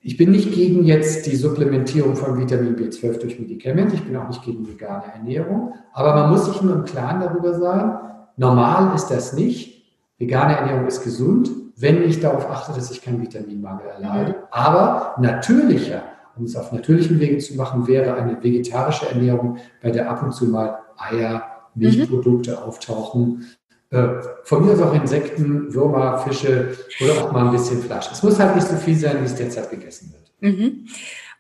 [0.04, 3.96] ich bin nicht gegen jetzt die Supplementierung von Vitamin B12 durch Medikamente.
[3.96, 5.76] Ich bin auch nicht gegen vegane Ernährung.
[5.94, 8.00] Aber man muss sich nur im Klaren darüber sein,
[8.36, 9.86] normal ist das nicht.
[10.18, 14.36] Vegane Ernährung ist gesund, wenn ich darauf achte, dass ich keinen Vitaminmangel erleide.
[14.50, 16.02] Aber natürlicher,
[16.36, 20.34] um es auf natürlichem Wege zu machen, wäre eine vegetarische Ernährung, bei der ab und
[20.34, 21.44] zu mal Eier,
[21.76, 22.58] Milchprodukte mhm.
[22.58, 23.46] auftauchen,
[23.92, 28.08] von mir aus auch Insekten, Würmer, Fische oder auch mal ein bisschen Fleisch.
[28.12, 30.54] Es muss halt nicht so viel sein, wie es derzeit gegessen wird.
[30.54, 30.88] Mhm.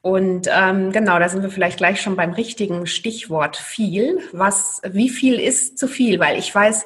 [0.02, 4.20] Und ähm, genau, da sind wir vielleicht gleich schon beim richtigen Stichwort viel.
[4.34, 6.20] Was, wie viel ist zu viel?
[6.20, 6.86] Weil ich weiß,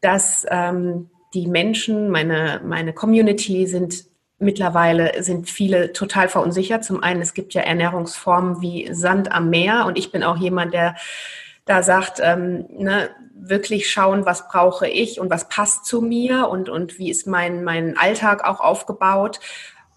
[0.00, 4.06] dass ähm, die Menschen, meine, meine Community sind
[4.38, 6.84] mittlerweile sind viele total verunsichert.
[6.84, 10.74] Zum einen, es gibt ja Ernährungsformen wie Sand am Meer und ich bin auch jemand,
[10.74, 10.96] der
[11.64, 13.10] da sagt, ähm, ne,
[13.48, 17.64] wirklich schauen, was brauche ich und was passt zu mir und, und wie ist mein,
[17.64, 19.40] mein Alltag auch aufgebaut.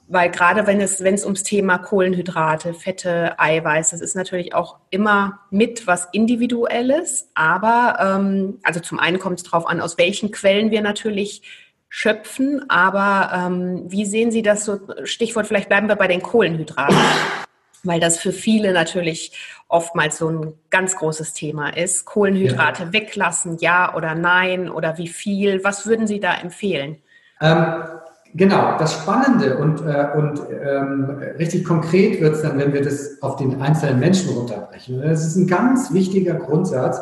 [0.07, 4.77] Weil gerade wenn es, wenn es ums Thema Kohlenhydrate, Fette, Eiweiß, das ist natürlich auch
[4.91, 7.29] immer mit was Individuelles.
[7.33, 11.41] Aber ähm, also zum einen kommt es darauf an, aus welchen Quellen wir natürlich
[11.89, 12.69] schöpfen.
[12.69, 14.79] Aber ähm, wie sehen Sie das so?
[15.05, 16.97] Stichwort, vielleicht bleiben wir bei den Kohlenhydraten
[17.85, 19.31] weil das für viele natürlich
[19.67, 22.05] oftmals so ein ganz großes Thema ist.
[22.05, 22.93] Kohlenhydrate ja.
[22.93, 25.63] weglassen, ja oder nein oder wie viel?
[25.63, 26.97] Was würden Sie da empfehlen?
[27.41, 27.83] Ähm,
[28.33, 33.21] genau, das Spannende und, äh, und ähm, richtig konkret wird es dann, wenn wir das
[33.21, 35.01] auf den einzelnen Menschen runterbrechen.
[35.01, 37.01] Das ist ein ganz wichtiger Grundsatz,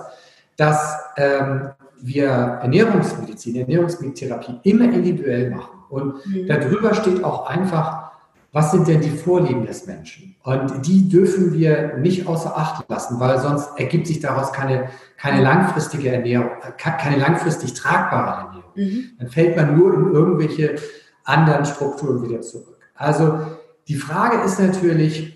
[0.58, 1.70] dass ähm,
[2.02, 5.80] wir Ernährungsmedizin, Ernährungsmedizintherapie immer individuell machen.
[5.90, 6.48] Und mhm.
[6.48, 8.14] darüber steht auch einfach
[8.54, 10.33] was sind denn die Vorlieben des Menschen?
[10.44, 15.42] Und die dürfen wir nicht außer Acht lassen, weil sonst ergibt sich daraus keine, keine
[15.42, 18.72] langfristige Ernährung, keine langfristig tragbare Ernährung.
[18.76, 19.04] Mhm.
[19.20, 20.76] Dann fällt man nur in irgendwelche
[21.24, 22.78] anderen Strukturen wieder zurück.
[22.94, 23.40] Also
[23.88, 25.34] die Frage ist natürlich,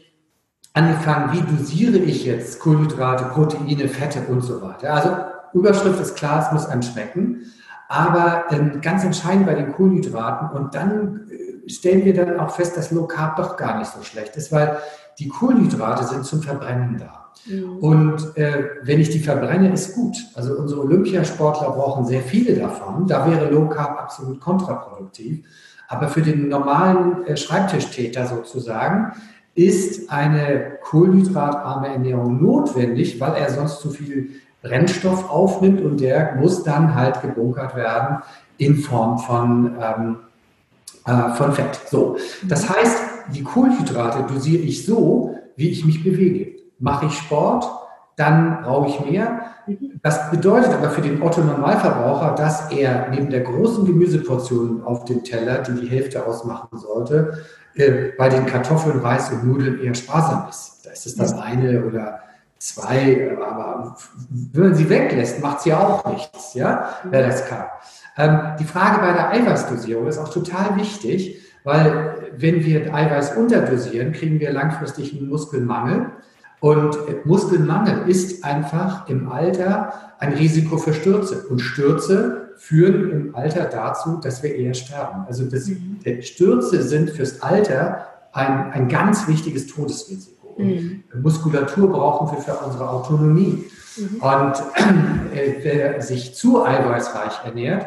[0.78, 4.94] angefangen, wie dosiere ich jetzt Kohlenhydrate, Proteine, Fette und so weiter.
[4.94, 5.18] Also
[5.54, 7.42] Überschrift ist klar, es muss einem schmecken.
[7.90, 11.28] Aber ähm, ganz entscheidend bei den Kohlenhydraten und dann
[11.68, 14.78] stellen wir dann auch fest, dass Low Carb doch gar nicht so schlecht ist, weil
[15.20, 17.28] die Kohlenhydrate sind zum Verbrennen da.
[17.46, 17.78] Mhm.
[17.78, 20.16] Und äh, wenn ich die verbrenne, ist gut.
[20.36, 23.08] Also unsere Olympiasportler brauchen sehr viele davon.
[23.08, 25.46] Da wäre Low Carb absolut kontraproduktiv.
[25.88, 29.14] Aber für den normalen äh, Schreibtischtäter sozusagen
[29.56, 34.30] ist eine kohlenhydratarme Ernährung notwendig, weil er sonst zu viel
[34.62, 38.20] Brennstoff aufnimmt und der muss dann halt gebunkert werden
[38.58, 40.18] in Form von ähm,
[41.08, 41.80] äh, von Fett.
[41.90, 42.18] So,
[42.48, 42.98] das heißt,
[43.34, 46.58] die Kohlenhydrate dosiere ich so, wie ich mich bewege.
[46.80, 47.66] Mache ich Sport,
[48.16, 49.42] dann brauche ich mehr.
[50.02, 55.24] Das bedeutet aber für den Otto Normalverbraucher, dass er neben der großen Gemüseportion auf dem
[55.24, 57.40] Teller, die die Hälfte ausmachen sollte,
[57.76, 60.82] äh, bei den Kartoffeln, Reis und Nudeln eher sparsam ist.
[60.84, 62.20] Da ist es das eine oder
[62.60, 63.98] zwei, aber
[64.30, 67.66] wenn man sie weglässt, macht sie ja auch nichts, ja, wer das kann.
[68.18, 74.14] Ähm, die Frage bei der Eiweißdosierung ist auch total wichtig, weil wenn wir Eiweiß unterdosieren,
[74.14, 76.12] kriegen wir langfristig einen Muskelmangel.
[76.60, 81.46] Und Muskelmangel ist einfach im Alter ein Risiko für Stürze.
[81.50, 85.26] Und Stürze führen im Alter dazu, dass wir eher sterben.
[85.28, 86.00] Also das, mhm.
[86.22, 90.37] Stürze sind fürs Alter ein, ein ganz wichtiges Todesrisiko.
[90.58, 91.04] Mhm.
[91.22, 93.66] Muskulatur brauchen wir für unsere Autonomie.
[93.98, 94.22] Mhm.
[94.22, 94.54] Und
[95.36, 97.86] äh, wer sich zu eiweißreich ernährt,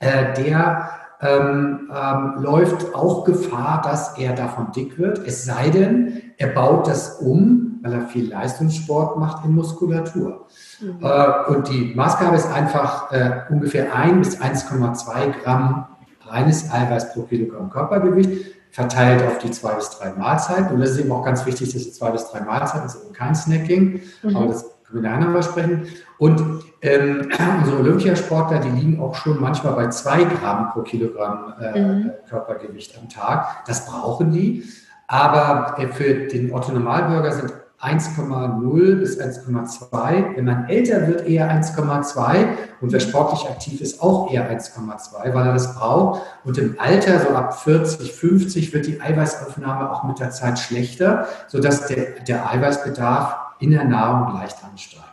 [0.00, 5.26] äh, der ähm, ähm, läuft auch Gefahr, dass er davon dick wird.
[5.26, 10.46] Es sei denn, er baut das um, weil er viel Leistungssport macht in Muskulatur.
[10.80, 10.98] Mhm.
[11.02, 15.86] Äh, und die Maßgabe ist einfach äh, ungefähr 1 bis 1,2 Gramm
[16.28, 20.68] reines Eiweiß pro Kilogramm Körpergewicht verteilt auf die zwei bis drei Mahlzeiten.
[20.68, 23.12] Und das ist eben auch ganz wichtig, dass die zwei bis drei Mahlzeiten ist eben
[23.12, 24.36] kein Snacking, mhm.
[24.36, 25.86] aber das können wir nachher mal sprechen.
[26.18, 31.80] Und ähm, unsere Olympiasportler, die liegen auch schon manchmal bei zwei Gramm pro Kilogramm äh,
[31.80, 32.10] mhm.
[32.28, 33.64] Körpergewicht am Tag.
[33.66, 34.64] Das brauchen die.
[35.06, 40.36] Aber äh, für den Otto Normalbürger sind 1,0 bis 1,2.
[40.36, 42.46] Wenn man älter wird, eher 1,2.
[42.80, 46.22] Und wer sportlich aktiv ist, auch eher 1,2, weil er das braucht.
[46.44, 51.26] Und im Alter, so ab 40, 50, wird die Eiweißaufnahme auch mit der Zeit schlechter,
[51.46, 55.04] sodass der, der Eiweißbedarf in der Nahrung leicht ansteigt.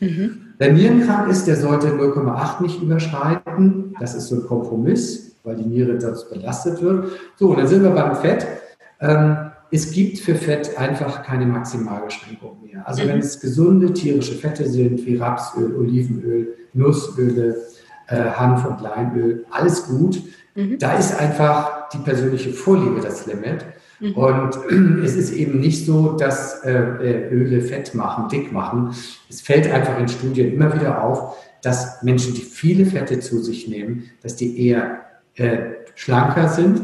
[0.00, 0.54] Mhm.
[0.58, 3.94] Wer nierenkrank ist, der sollte 0,8 nicht überschreiten.
[4.00, 7.08] Das ist so ein Kompromiss, weil die Niere dazu belastet wird.
[7.36, 8.46] So, und dann sind wir beim Fett.
[9.00, 12.86] Ähm, es gibt für Fett einfach keine Maximalbeschränkung mehr.
[12.86, 13.08] Also mhm.
[13.08, 17.56] wenn es gesunde tierische Fette sind, wie Rapsöl, Olivenöl, Nussöle,
[18.06, 20.22] äh, Hanf- und Leinöl, alles gut.
[20.54, 20.78] Mhm.
[20.78, 23.64] Da ist einfach die persönliche Vorliebe das Limit.
[23.98, 24.12] Mhm.
[24.12, 24.58] Und
[25.04, 28.94] es ist eben nicht so, dass äh, äh, Öle Fett machen, dick machen.
[29.28, 33.66] Es fällt einfach in Studien immer wieder auf, dass Menschen, die viele Fette zu sich
[33.66, 35.00] nehmen, dass die eher
[35.34, 35.58] äh,
[35.96, 36.80] schlanker sind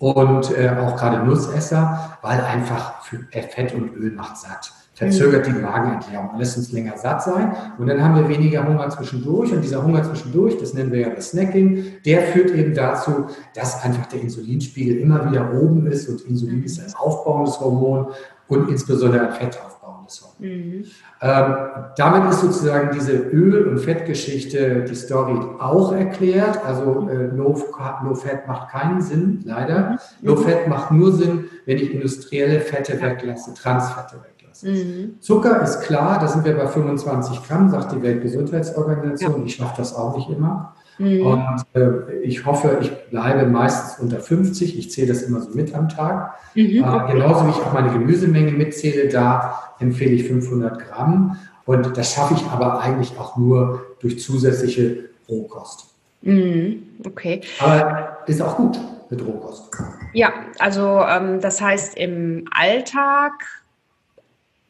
[0.00, 4.72] und äh, auch gerade Nussesser, weil einfach für, äh, Fett und Öl macht satt.
[4.94, 7.54] Verzögert die Magenentleerung, lässt uns länger satt sein.
[7.78, 9.52] Und dann haben wir weniger Hunger zwischendurch.
[9.52, 13.82] Und dieser Hunger zwischendurch, das nennen wir ja das Snacking, der führt eben dazu, dass
[13.82, 16.08] einfach der Insulinspiegel immer wieder oben ist.
[16.08, 18.08] Und Insulin ist ein aufbauendes Hormon
[18.48, 20.50] und insbesondere ein fettaufbauendes Hormon.
[20.50, 20.84] Mhm.
[21.22, 21.54] Ähm,
[21.96, 26.64] damit ist sozusagen diese Öl- und Fettgeschichte, die Story auch erklärt.
[26.64, 27.62] Also äh, no,
[28.02, 29.90] no Fat macht keinen Sinn, leider.
[29.90, 29.98] Mhm.
[30.22, 34.70] No Fat macht nur Sinn, wenn ich industrielle Fette weglasse, Transfette weglasse.
[34.70, 35.20] Mhm.
[35.20, 39.40] Zucker ist klar, da sind wir bei 25 Gramm, sagt die Weltgesundheitsorganisation.
[39.40, 39.46] Ja.
[39.46, 40.74] Ich schaffe das auch nicht immer.
[41.00, 41.26] Mhm.
[41.26, 44.78] Und äh, ich hoffe, ich bleibe meistens unter 50.
[44.78, 46.34] Ich zähle das immer so mit am Tag.
[46.54, 46.84] Mhm.
[46.84, 51.38] Äh, genauso wie ich auch meine Gemüsemenge mitzähle, da empfehle ich 500 Gramm.
[51.64, 55.86] Und das schaffe ich aber eigentlich auch nur durch zusätzliche Rohkost.
[56.20, 56.82] Mhm.
[57.06, 57.40] Okay.
[57.60, 59.74] Aber ist auch gut mit Rohkost.
[60.12, 63.32] Ja, also ähm, das heißt im Alltag,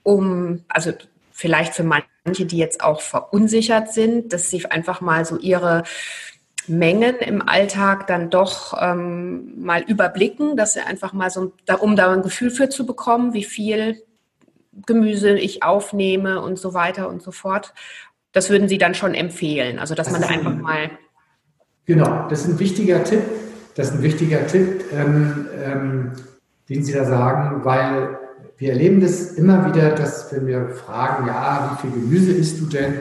[0.05, 0.93] um, also
[1.41, 5.85] vielleicht für manche, die jetzt auch verunsichert sind, dass sie einfach mal so ihre
[6.67, 12.13] Mengen im Alltag dann doch ähm, mal überblicken, dass sie einfach mal so, um da
[12.13, 14.03] ein Gefühl für zu bekommen, wie viel
[14.85, 17.73] Gemüse ich aufnehme und so weiter und so fort.
[18.33, 20.91] Das würden Sie dann schon empfehlen, also dass das man da einfach mal.
[21.87, 23.23] Genau, das ist ein wichtiger Tipp.
[23.75, 26.13] Das ist ein wichtiger Tipp, ähm, ähm,
[26.69, 28.20] den Sie da sagen, weil
[28.61, 32.67] wir erleben das immer wieder, dass wenn wir fragen, ja, wie viel Gemüse isst du
[32.67, 32.95] denn,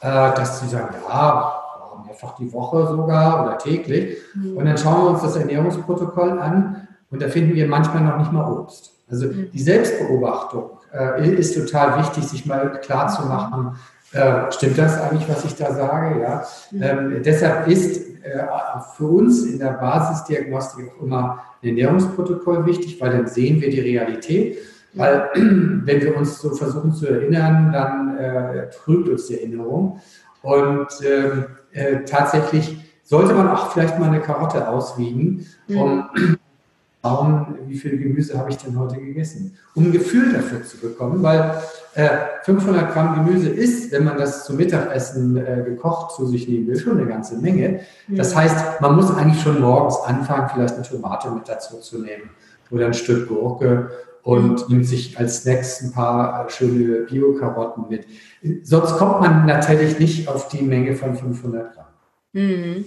[0.00, 1.62] äh, dass sie sagen, ja,
[2.04, 4.18] mehrfach die Woche sogar oder täglich.
[4.34, 4.56] Mhm.
[4.56, 8.32] Und dann schauen wir uns das Ernährungsprotokoll an und da finden wir manchmal noch nicht
[8.32, 8.94] mal Obst.
[9.08, 9.50] Also mhm.
[9.52, 13.76] die Selbstbeobachtung äh, ist total wichtig, sich mal klar zu machen,
[14.12, 16.20] äh, stimmt das eigentlich, was ich da sage?
[16.20, 16.44] Ja.
[16.72, 16.82] Mhm.
[16.82, 18.44] Ähm, deshalb ist äh,
[18.96, 23.80] für uns in der Basisdiagnostik auch immer ein Ernährungsprotokoll wichtig, weil dann sehen wir die
[23.80, 24.58] Realität.
[24.96, 30.00] Weil wenn wir uns so versuchen zu erinnern, dann äh, trübt uns die Erinnerung.
[30.42, 36.38] Und ähm, äh, tatsächlich sollte man auch vielleicht mal eine Karotte auswiegen, um mhm.
[37.02, 41.22] schauen, wie viel Gemüse habe ich denn heute gegessen, um ein Gefühl dafür zu bekommen,
[41.22, 41.62] weil
[41.94, 42.08] äh,
[42.42, 46.78] 500 Gramm Gemüse ist, wenn man das zum Mittagessen äh, gekocht zu sich nehmen will,
[46.78, 47.80] schon eine ganze Menge.
[48.08, 48.16] Mhm.
[48.16, 52.30] Das heißt, man muss eigentlich schon morgens anfangen, vielleicht eine Tomate mit dazu zu nehmen
[52.70, 53.90] oder ein Stück Gurke
[54.26, 58.06] und nimmt sich als Snacks ein paar schöne Bio-Karotten mit.
[58.64, 61.86] Sonst kommt man natürlich nicht auf die Menge von 500 Gramm.
[62.32, 62.84] Mhm.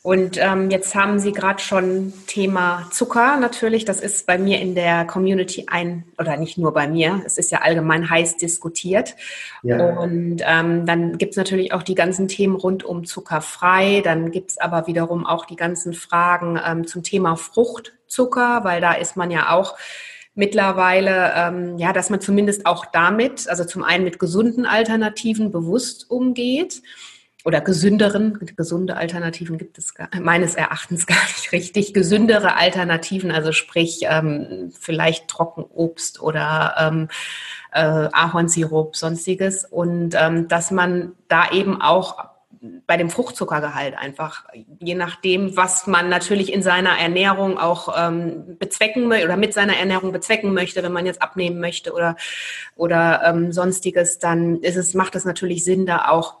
[0.00, 3.84] Und ähm, jetzt haben Sie gerade schon Thema Zucker natürlich.
[3.84, 7.52] Das ist bei mir in der Community ein, oder nicht nur bei mir, es ist
[7.52, 9.16] ja allgemein heiß diskutiert.
[9.62, 9.98] Ja.
[9.98, 14.00] Und ähm, dann gibt es natürlich auch die ganzen Themen rund um zuckerfrei.
[14.02, 18.94] Dann gibt es aber wiederum auch die ganzen Fragen ähm, zum Thema Fruchtzucker, weil da
[18.94, 19.74] ist man ja auch
[20.34, 26.10] mittlerweile, ähm, ja, dass man zumindest auch damit, also zum einen mit gesunden Alternativen bewusst
[26.10, 26.82] umgeht
[27.44, 33.52] oder gesünderen, gesunde Alternativen gibt es gar, meines Erachtens gar nicht richtig, gesündere Alternativen, also
[33.52, 37.08] sprich ähm, vielleicht Trockenobst oder ähm,
[37.72, 39.64] äh, Ahornsirup, sonstiges.
[39.64, 42.33] Und ähm, dass man da eben auch
[42.86, 44.44] bei dem Fruchtzuckergehalt einfach,
[44.80, 49.76] je nachdem, was man natürlich in seiner Ernährung auch ähm, bezwecken möchte oder mit seiner
[49.76, 52.16] Ernährung bezwecken möchte, wenn man jetzt abnehmen möchte oder,
[52.76, 56.36] oder ähm, sonstiges, dann ist es, macht es natürlich Sinn, da auch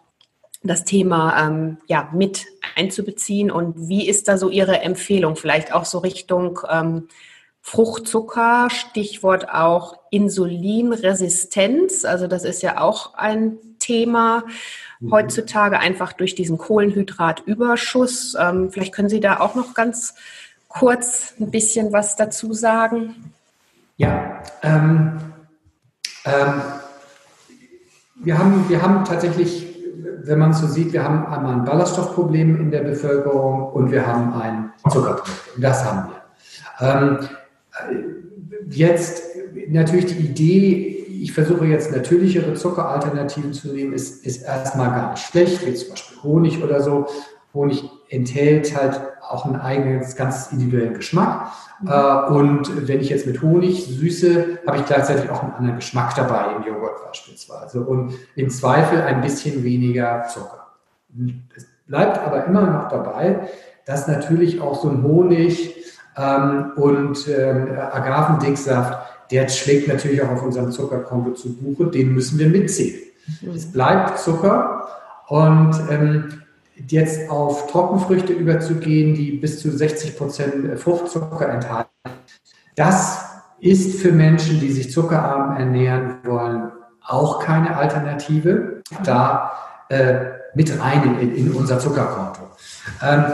[0.62, 3.50] das Thema ähm, ja, mit einzubeziehen.
[3.50, 5.36] Und wie ist da so Ihre Empfehlung?
[5.36, 7.08] Vielleicht auch so Richtung ähm,
[7.60, 12.04] Fruchtzucker, Stichwort auch Insulinresistenz.
[12.04, 14.44] Also das ist ja auch ein Thema.
[15.04, 15.10] Mhm.
[15.10, 18.36] heutzutage einfach durch diesen Kohlenhydratüberschuss.
[18.38, 20.14] Ähm, vielleicht können Sie da auch noch ganz
[20.68, 23.32] kurz ein bisschen was dazu sagen.
[23.96, 25.18] Ja, ähm,
[26.24, 26.62] ähm,
[28.16, 29.66] wir, haben, wir haben tatsächlich,
[30.24, 34.06] wenn man es so sieht, wir haben einmal ein Ballaststoffproblem in der Bevölkerung und wir
[34.06, 35.60] haben ein Zuckerproblem.
[35.60, 36.24] Das haben wir.
[36.80, 37.28] Ähm,
[38.70, 39.22] jetzt
[39.68, 40.93] natürlich die Idee,
[41.24, 45.88] ich versuche jetzt natürlichere Zuckeralternativen zu nehmen, ist, ist erstmal gar nicht schlecht, wie zum
[45.88, 47.06] Beispiel Honig oder so.
[47.54, 51.46] Honig enthält halt auch einen eigenen, ganz individuellen Geschmack.
[51.80, 51.88] Mhm.
[51.88, 56.14] Äh, und wenn ich jetzt mit Honig süße, habe ich gleichzeitig auch einen anderen Geschmack
[56.14, 57.80] dabei im Joghurt beispielsweise.
[57.80, 60.74] Und im Zweifel ein bisschen weniger Zucker.
[61.56, 63.48] Es bleibt aber immer noch dabei,
[63.86, 65.74] dass natürlich auch so ein Honig
[66.18, 72.38] ähm, und ähm, Agavendicksaft der schlägt natürlich auch auf unserem Zuckerkonto zu Buche, den müssen
[72.38, 73.00] wir mitzählen.
[73.40, 73.50] Mhm.
[73.50, 74.88] Es bleibt Zucker
[75.28, 76.42] und ähm,
[76.88, 81.90] jetzt auf Trockenfrüchte überzugehen, die bis zu 60 Prozent Fruchtzucker enthalten,
[82.76, 83.24] das
[83.60, 86.72] ist für Menschen, die sich zuckerarm ernähren wollen,
[87.06, 88.82] auch keine Alternative.
[89.04, 89.52] Da
[89.88, 90.16] äh,
[90.54, 92.42] mit rein in, in unser Zuckerkonto.
[93.02, 93.24] Ähm,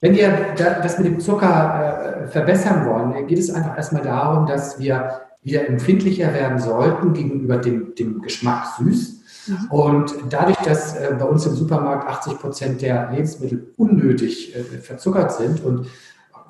[0.00, 4.78] wenn wir das mit dem Zucker äh, verbessern wollen, geht es einfach erstmal darum, dass
[4.78, 9.20] wir wieder empfindlicher werden sollten gegenüber dem, dem Geschmack süß.
[9.46, 9.70] Mhm.
[9.70, 15.32] Und dadurch, dass äh, bei uns im Supermarkt 80 Prozent der Lebensmittel unnötig äh, verzuckert
[15.32, 15.86] sind und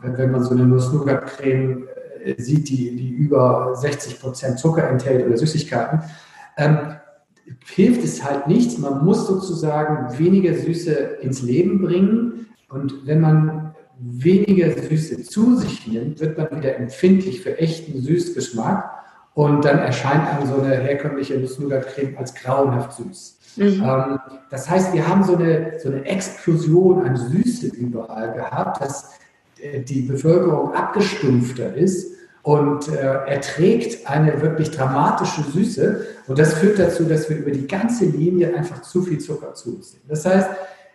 [0.01, 1.89] wenn man so eine Nuss-Nougat-Creme
[2.37, 6.03] sieht, die, die über 60 Prozent Zucker enthält oder Süßigkeiten,
[6.57, 6.79] ähm,
[7.65, 8.79] hilft es halt nichts.
[8.79, 10.93] Man muss sozusagen weniger Süße
[11.23, 12.47] ins Leben bringen.
[12.69, 13.68] Und wenn man
[13.99, 18.91] weniger Süße zu sich nimmt, wird man wieder empfindlich für echten Süßgeschmack.
[19.35, 23.39] Und dann erscheint einem so eine herkömmliche Nuss-Nougat-Creme als grauenhaft süß.
[23.57, 23.83] Mhm.
[23.85, 24.19] Ähm,
[24.51, 29.11] das heißt, wir haben so eine, so eine Explosion an Süße überall gehabt, dass
[29.61, 36.07] äh, die Bevölkerung abgestumpfter ist und äh, erträgt eine wirklich dramatische Süße.
[36.29, 39.77] Und das führt dazu, dass wir über die ganze Linie einfach zu viel Zucker zu
[39.77, 40.05] uns nehmen.
[40.09, 40.49] Das heißt,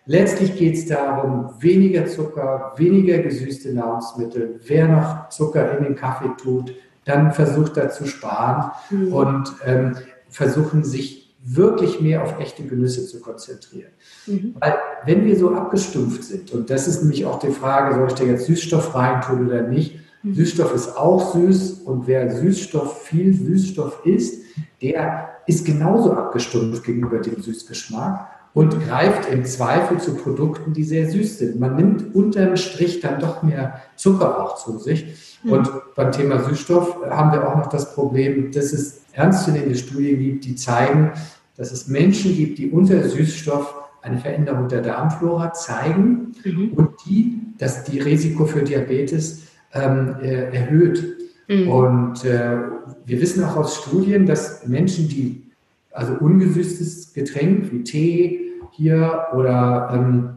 [0.05, 4.59] letztlich geht es darum, weniger Zucker, weniger gesüßte Nahrungsmittel.
[4.65, 6.73] Wer noch Zucker in den Kaffee tut,
[7.05, 9.13] dann versucht er zu sparen mhm.
[9.13, 9.95] und ähm,
[10.29, 13.91] versuchen sich wirklich mehr auf echte Genüsse zu konzentrieren.
[14.27, 14.55] Mhm.
[14.59, 14.75] Weil
[15.05, 18.23] wenn wir so abgestumpft sind, und das ist nämlich auch die Frage, soll ich da
[18.23, 19.99] jetzt Süßstoff reintun oder nicht?
[20.23, 20.35] Mhm.
[20.35, 24.41] Süßstoff ist auch süß und wer Süßstoff, viel Süßstoff isst,
[24.81, 31.09] der ist genauso abgestumpft gegenüber dem Süßgeschmack und greift im Zweifel zu Produkten, die sehr
[31.09, 31.59] süß sind.
[31.59, 35.39] Man nimmt unterm Strich dann doch mehr Zucker auch zu sich.
[35.43, 35.51] Mhm.
[35.51, 40.45] Und beim Thema Süßstoff haben wir auch noch das Problem, dass es ernstzunehmende Studien gibt,
[40.45, 41.11] die zeigen,
[41.57, 46.73] dass es Menschen gibt, die unter Süßstoff eine Veränderung der Darmflora zeigen mhm.
[46.75, 49.43] und die das die Risiko für Diabetes
[49.73, 51.17] ähm, äh, erhöht.
[51.47, 51.67] Mhm.
[51.69, 52.57] Und äh,
[53.05, 55.43] wir wissen auch aus Studien, dass Menschen, die
[55.91, 58.42] also ungesüßtes Getränk wie Tee
[58.75, 60.29] hier oder ähm,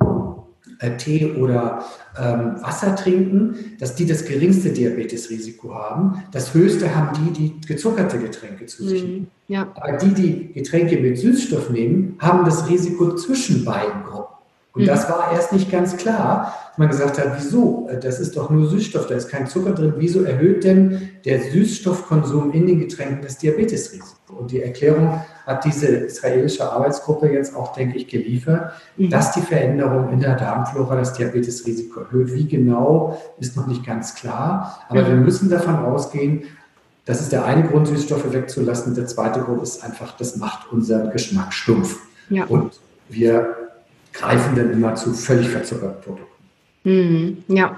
[0.78, 1.84] äh, Tee oder
[2.18, 6.22] ähm, Wasser trinken, dass die das geringste Diabetesrisiko haben.
[6.32, 9.08] Das höchste haben die, die gezuckerte Getränke zu sich mhm.
[9.08, 9.30] nehmen.
[9.48, 9.68] Ja.
[9.74, 14.35] Aber die, die Getränke mit Süßstoff nehmen, haben das Risiko zwischen beiden Gruppen.
[14.76, 14.86] Und mhm.
[14.86, 16.54] das war erst nicht ganz klar.
[16.76, 17.88] Man gesagt hat, wieso?
[17.88, 19.94] Äh, das ist doch nur Süßstoff, da ist kein Zucker drin.
[19.96, 24.36] Wieso erhöht denn der Süßstoffkonsum in den Getränken das Diabetesrisiko?
[24.38, 29.08] Und die Erklärung hat diese israelische Arbeitsgruppe jetzt auch, denke ich, geliefert, mhm.
[29.08, 32.34] dass die Veränderung in der Darmflora das Diabetesrisiko erhöht.
[32.34, 34.84] Wie genau, ist noch nicht ganz klar.
[34.90, 35.06] Aber mhm.
[35.06, 36.42] wir müssen davon ausgehen,
[37.06, 38.94] das ist der eine Grund, Süßstoffe wegzulassen.
[38.94, 42.00] Der zweite Grund ist einfach, das macht unseren Geschmack stumpf.
[42.28, 42.44] Ja.
[42.44, 43.65] Und wir
[44.18, 46.44] greifen dann immer zu völlig verzuckerten Produkten.
[46.84, 47.76] Mhm, ja.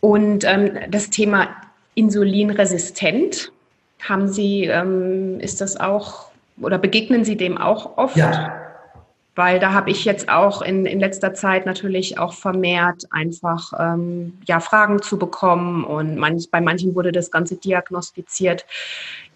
[0.00, 1.48] Und ähm, das Thema
[1.94, 3.52] insulinresistent,
[4.00, 6.30] haben Sie, ähm, ist das auch
[6.60, 8.16] oder begegnen Sie dem auch oft?
[8.16, 8.56] Ja.
[9.36, 14.38] Weil da habe ich jetzt auch in, in letzter Zeit natürlich auch vermehrt einfach ähm,
[14.46, 18.66] ja, Fragen zu bekommen und manch, bei manchen wurde das Ganze diagnostiziert,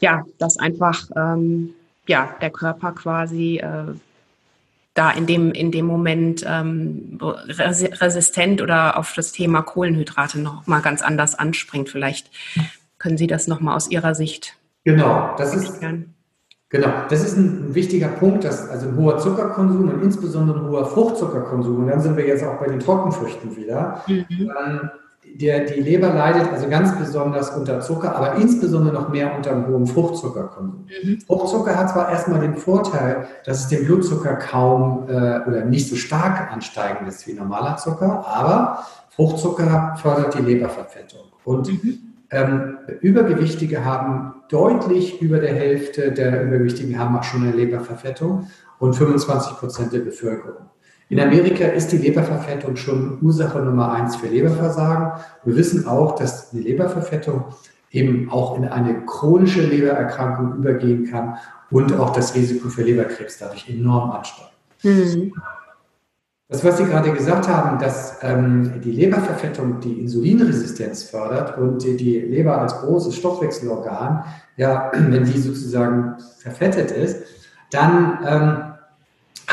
[0.01, 1.75] ja, dass einfach ähm,
[2.07, 3.95] ja, der Körper quasi äh,
[4.95, 10.81] da in dem, in dem Moment ähm, resistent oder auf das Thema Kohlenhydrate noch mal
[10.81, 11.89] ganz anders anspringt.
[11.89, 12.31] Vielleicht
[12.99, 15.81] können Sie das noch mal aus Ihrer Sicht Genau, das ist,
[16.69, 20.85] genau, das ist ein, wichtiger Punkt, dass also ein hoher Zuckerkonsum und insbesondere ein hoher
[20.85, 24.27] Fruchtzuckerkonsum, und dann sind wir jetzt auch bei den Trockenfrüchten wieder, mhm.
[24.31, 24.91] ähm,
[25.35, 29.67] der, die Leber leidet also ganz besonders unter Zucker, aber insbesondere noch mehr unter einem
[29.67, 30.87] hohen Fruchtzuckerkonsum.
[31.03, 31.21] Mhm.
[31.27, 35.97] Fruchtzucker hat zwar erstmal den Vorteil, dass es den Blutzucker kaum äh, oder nicht so
[35.97, 41.21] stark ansteigen lässt wie normaler Zucker, aber Fruchtzucker fördert die Leberverfettung.
[41.45, 41.99] Und mhm.
[42.31, 48.95] ähm, Übergewichtige haben deutlich über der Hälfte der Übergewichtigen haben auch schon eine Leberverfettung und
[48.95, 50.71] 25 Prozent der Bevölkerung.
[51.09, 55.21] In Amerika ist die Leberverfettung schon Ursache Nummer eins für Leberversagen.
[55.45, 57.45] Wir wissen auch, dass eine Leberverfettung
[57.91, 61.37] eben auch in eine chronische Lebererkrankung übergehen kann
[61.71, 64.51] und auch das Risiko für Leberkrebs dadurch enorm ansteigt.
[64.83, 65.33] Mhm.
[66.49, 71.97] Das, was Sie gerade gesagt haben, dass ähm, die Leberverfettung die Insulinresistenz fördert und die,
[71.97, 74.25] die Leber als großes Stoffwechselorgan,
[74.57, 77.25] ja, wenn die sozusagen verfettet ist,
[77.71, 78.74] dann ähm,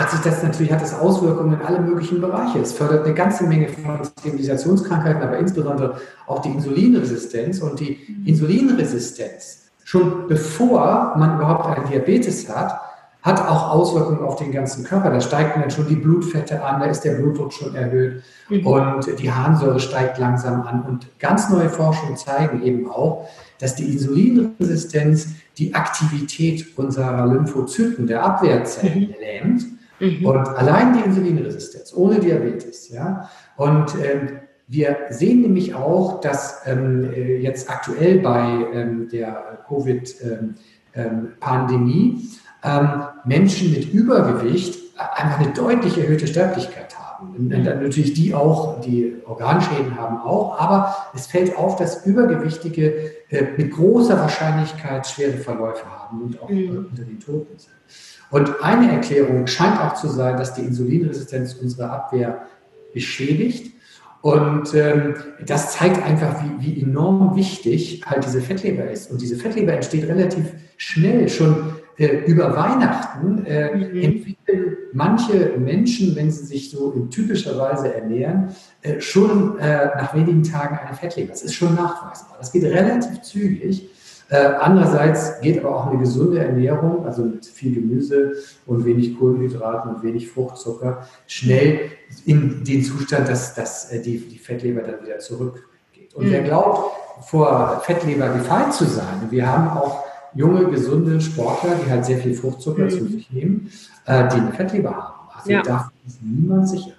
[0.02, 2.60] hat sich das natürlich, hat das Auswirkungen in alle möglichen Bereiche.
[2.60, 9.70] Es fördert eine ganze Menge von Zivilisationskrankheiten, aber insbesondere auch die Insulinresistenz und die Insulinresistenz.
[9.84, 12.82] Schon bevor man überhaupt einen Diabetes hat,
[13.22, 15.12] hat auch Auswirkungen auf den ganzen Körper.
[15.12, 18.66] Da steigt dann schon die Blutfette an, da ist der Blutdruck schon erhöht mhm.
[18.66, 20.82] und die Harnsäure steigt langsam an.
[20.82, 23.30] Und ganz neue Forschungen zeigen eben auch,
[23.60, 25.28] dass die Insulinresistenz
[25.60, 29.16] die Aktivität unserer Lymphozyten, der Abwehrzellen, mhm.
[29.20, 30.26] lähmt Mhm.
[30.26, 33.30] Und allein die Insulinresistenz, ohne Diabetes, ja.
[33.56, 40.56] Und ähm, wir sehen nämlich auch, dass ähm, äh, jetzt aktuell bei ähm, der Covid-Pandemie
[40.94, 42.22] ähm,
[42.64, 47.36] ähm, Menschen mit Übergewicht einfach eine deutlich erhöhte Sterblichkeit haben.
[47.36, 53.12] Und dann natürlich die auch, die Organschäden haben auch, aber es fällt auf, dass Übergewichtige
[53.30, 56.88] äh, mit großer Wahrscheinlichkeit schwere Verläufe haben und auch mhm.
[56.90, 57.81] Unter den Toten sind.
[58.30, 62.48] Und eine Erklärung scheint auch zu sein, dass die Insulinresistenz unsere Abwehr
[62.94, 63.74] beschädigt.
[64.22, 65.16] Und ähm,
[65.46, 69.12] das zeigt einfach, wie, wie enorm wichtig halt diese Fettleber ist.
[69.12, 74.02] Und diese Fettleber entsteht relativ schnell, schon äh, über Weihnachten äh, mhm.
[74.02, 78.50] entwickeln manche Menschen, wenn sie sich so in typischer Weise ernähren,
[78.82, 81.30] äh, schon äh, nach wenigen Tagen eine Fettleber.
[81.30, 82.38] Das ist schon nachweisbar.
[82.38, 83.90] Das geht relativ zügig.
[84.32, 88.32] Äh, andererseits geht aber auch eine gesunde Ernährung, also mit viel Gemüse
[88.66, 91.92] und wenig Kohlenhydraten und wenig Fruchtzucker, schnell
[92.26, 96.14] in den Zustand, dass, dass äh, die, die Fettleber dann wieder zurückgeht.
[96.14, 96.32] Und mhm.
[96.32, 96.92] wer glaubt,
[97.26, 102.34] vor Fettleber gefeit zu sein, wir haben auch junge, gesunde Sportler, die halt sehr viel
[102.34, 102.90] Fruchtzucker mhm.
[102.90, 103.70] zu sich nehmen,
[104.06, 105.30] äh, die eine Fettleber haben.
[105.36, 105.62] Also ja.
[105.62, 106.94] da ist niemand sicher.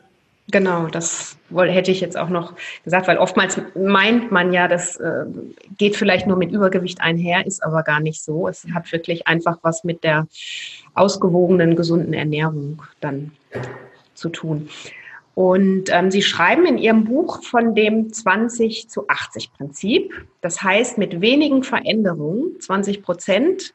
[0.52, 2.52] Genau, das hätte ich jetzt auch noch
[2.84, 5.24] gesagt, weil oftmals meint man ja, das äh,
[5.78, 8.48] geht vielleicht nur mit Übergewicht einher, ist aber gar nicht so.
[8.48, 10.28] Es hat wirklich einfach was mit der
[10.92, 13.32] ausgewogenen, gesunden Ernährung dann
[14.14, 14.68] zu tun.
[15.34, 20.12] Und ähm, Sie schreiben in Ihrem Buch von dem 20 zu 80 Prinzip.
[20.42, 23.72] Das heißt, mit wenigen Veränderungen, 20 Prozent,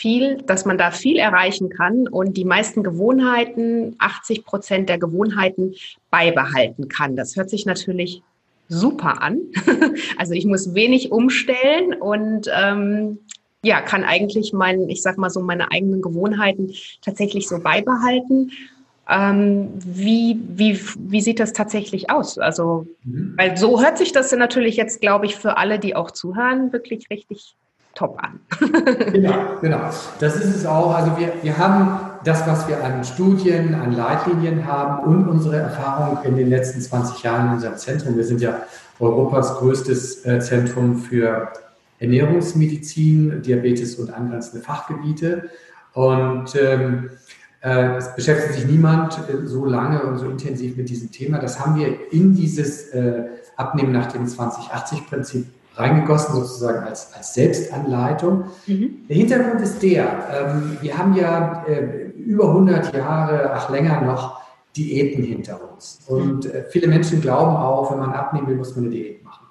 [0.00, 5.74] viel, dass man da viel erreichen kann und die meisten Gewohnheiten, 80 Prozent der Gewohnheiten
[6.10, 7.16] beibehalten kann.
[7.16, 8.22] Das hört sich natürlich
[8.68, 9.40] super an.
[10.16, 13.18] Also ich muss wenig umstellen und ähm,
[13.62, 16.72] ja, kann eigentlich mein, ich sag mal so, meine eigenen Gewohnheiten
[17.02, 18.52] tatsächlich so beibehalten.
[19.08, 22.38] Ähm, wie, wie, wie sieht das tatsächlich aus?
[22.38, 23.34] Also, mhm.
[23.36, 27.08] weil so hört sich das natürlich jetzt, glaube ich, für alle, die auch zuhören, wirklich
[27.10, 27.56] richtig
[27.94, 28.40] top an.
[29.12, 29.80] genau, genau.
[30.18, 30.94] Das ist es auch.
[30.94, 36.18] Also wir, wir haben das, was wir an Studien, an Leitlinien haben und unsere Erfahrung
[36.24, 38.16] in den letzten 20 Jahren in unserem Zentrum.
[38.16, 38.62] Wir sind ja
[38.98, 41.52] Europas größtes äh, Zentrum für
[41.98, 45.50] Ernährungsmedizin, Diabetes und angrenzende Fachgebiete.
[45.92, 47.10] Und ähm,
[47.62, 51.38] äh, es beschäftigt sich niemand äh, so lange und so intensiv mit diesem Thema.
[51.38, 53.24] Das haben wir in dieses äh,
[53.56, 55.46] Abnehmen nach dem 2080-Prinzip
[55.76, 58.44] reingegossen, sozusagen als, als Selbstanleitung.
[58.66, 59.06] Mhm.
[59.08, 61.64] Der Hintergrund ist der, ähm, wir haben ja
[62.16, 64.40] über 100 Jahre, ach länger noch,
[64.76, 66.00] Diäten hinter uns.
[66.06, 69.46] Und viele Menschen glauben auch, wenn man abnehmen will, muss man eine Diät machen.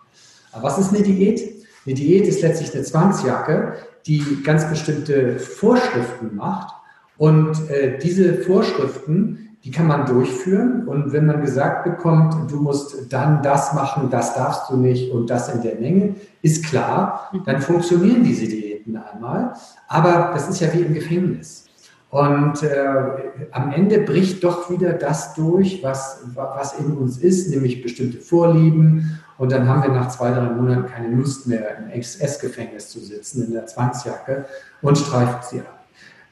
[0.54, 1.42] Aber was ist eine Diät?
[1.86, 3.74] Eine Diät ist letztlich eine Zwangsjacke,
[4.06, 6.74] die ganz bestimmte Vorschriften macht
[7.18, 10.88] und äh, diese Vorschriften, die kann man durchführen.
[10.88, 15.30] Und wenn man gesagt bekommt, du musst dann das machen, das darfst du nicht und
[15.30, 17.44] das in der Menge, ist klar, mhm.
[17.46, 19.54] dann funktionieren diese Diäten einmal.
[19.88, 21.66] Aber das ist ja wie im Gefängnis.
[22.10, 27.84] Und äh, am Ende bricht doch wieder das durch, was, was in uns ist, nämlich
[27.84, 29.20] bestimmte Vorlieben.
[29.38, 33.46] Und dann haben wir nach zwei, drei Monaten keine Lust mehr, im SS-Gefängnis zu sitzen,
[33.46, 34.46] in der Zwangsjacke
[34.82, 35.79] und streifen sie ab.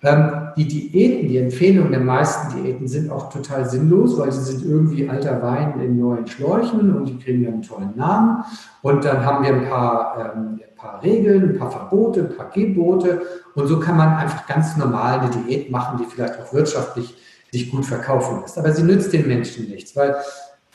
[0.03, 4.63] Ähm, die Diäten, die Empfehlungen der meisten Diäten sind auch total sinnlos, weil sie sind
[4.63, 8.43] irgendwie alter Wein in neuen Schläuchen und die kriegen einen tollen Namen.
[8.83, 12.51] Und dann haben wir ein paar, ähm, ein paar Regeln, ein paar Verbote, ein paar
[12.51, 13.21] Gebote.
[13.55, 17.15] Und so kann man einfach ganz normal eine Diät machen, die vielleicht auch wirtschaftlich
[17.51, 18.57] sich gut verkaufen lässt.
[18.59, 20.15] Aber sie nützt den Menschen nichts, weil,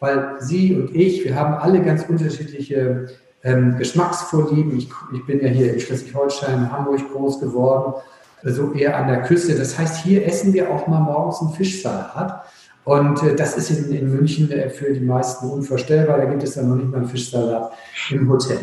[0.01, 3.07] weil Sie und ich, wir haben alle ganz unterschiedliche
[3.45, 4.77] ähm, Geschmacksvorlieben.
[4.77, 7.95] Ich, ich bin ja hier in Schleswig-Holstein, Hamburg groß geworden
[8.45, 9.55] so eher an der Küste.
[9.55, 12.45] Das heißt, hier essen wir auch mal morgens einen Fischsalat.
[12.85, 16.19] Und äh, das ist in, in München äh, für die meisten unvorstellbar.
[16.19, 17.73] Da gibt es dann noch nicht mal einen Fischsalat
[18.11, 18.59] im Hotel.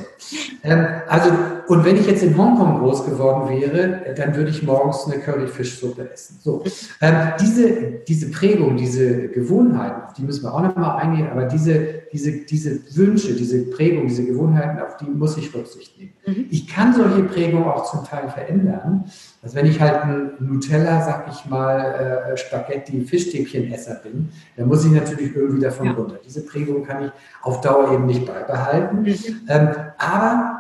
[0.64, 1.30] Ähm, also,
[1.70, 6.10] und wenn ich jetzt in Hongkong groß geworden wäre, dann würde ich morgens eine Curryfischsuppe
[6.12, 6.40] essen.
[6.42, 6.64] So,
[7.00, 7.72] ähm, diese,
[8.08, 12.32] diese Prägung, diese Gewohnheiten, auf die müssen wir auch noch mal eingehen, aber diese, diese,
[12.32, 16.14] diese Wünsche, diese Prägung, diese Gewohnheiten, auf die muss ich Rücksicht nehmen.
[16.26, 16.46] Mhm.
[16.50, 19.06] Ich kann solche Prägungen auch zum Teil verändern.
[19.44, 24.86] Also wenn ich halt ein Nutella, sag ich mal, äh, Spaghetti, Fischstäbchenesser bin, dann muss
[24.86, 25.92] ich natürlich irgendwie davon ja.
[25.92, 26.16] runter.
[26.26, 27.12] Diese Prägung kann ich
[27.44, 29.04] auf Dauer eben nicht beibehalten.
[29.04, 29.16] Mhm.
[29.48, 30.59] Ähm, aber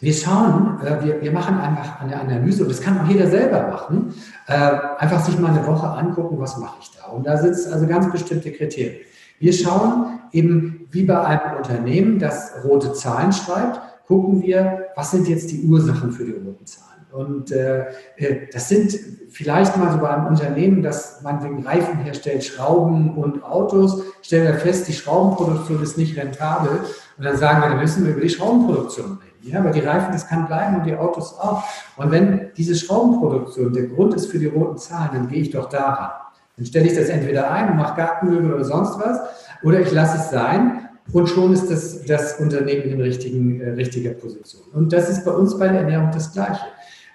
[0.00, 3.68] wir schauen, äh, wir, wir machen einfach eine Analyse und das kann auch jeder selber
[3.68, 4.14] machen.
[4.46, 4.54] Äh,
[4.98, 7.10] einfach sich mal eine Woche angucken, was mache ich da.
[7.10, 9.00] Und da sind also ganz bestimmte Kriterien.
[9.40, 15.28] Wir schauen eben, wie bei einem Unternehmen, das rote Zahlen schreibt, gucken wir, was sind
[15.28, 16.88] jetzt die Ursachen für die roten Zahlen.
[17.12, 17.86] Und äh,
[18.16, 18.98] äh, das sind
[19.30, 24.46] vielleicht mal so bei einem Unternehmen, das man wegen Reifen herstellt, Schrauben und Autos, stellen
[24.52, 26.80] wir fest, die Schraubenproduktion ist nicht rentabel.
[27.16, 29.27] Und dann sagen wir, dann müssen wir über die Schraubenproduktion reden.
[29.50, 31.62] Ja, aber die Reifen, das kann bleiben und die Autos auch.
[31.96, 35.68] Und wenn diese Schraubenproduktion der Grund ist für die roten Zahlen, dann gehe ich doch
[35.68, 36.10] daran.
[36.56, 39.20] Dann stelle ich das entweder ein und mache Gartenmöbel oder sonst was,
[39.62, 44.10] oder ich lasse es sein und schon ist das, das Unternehmen in richtigen, äh, richtiger
[44.10, 44.62] Position.
[44.72, 46.64] Und das ist bei uns bei der Ernährung das Gleiche.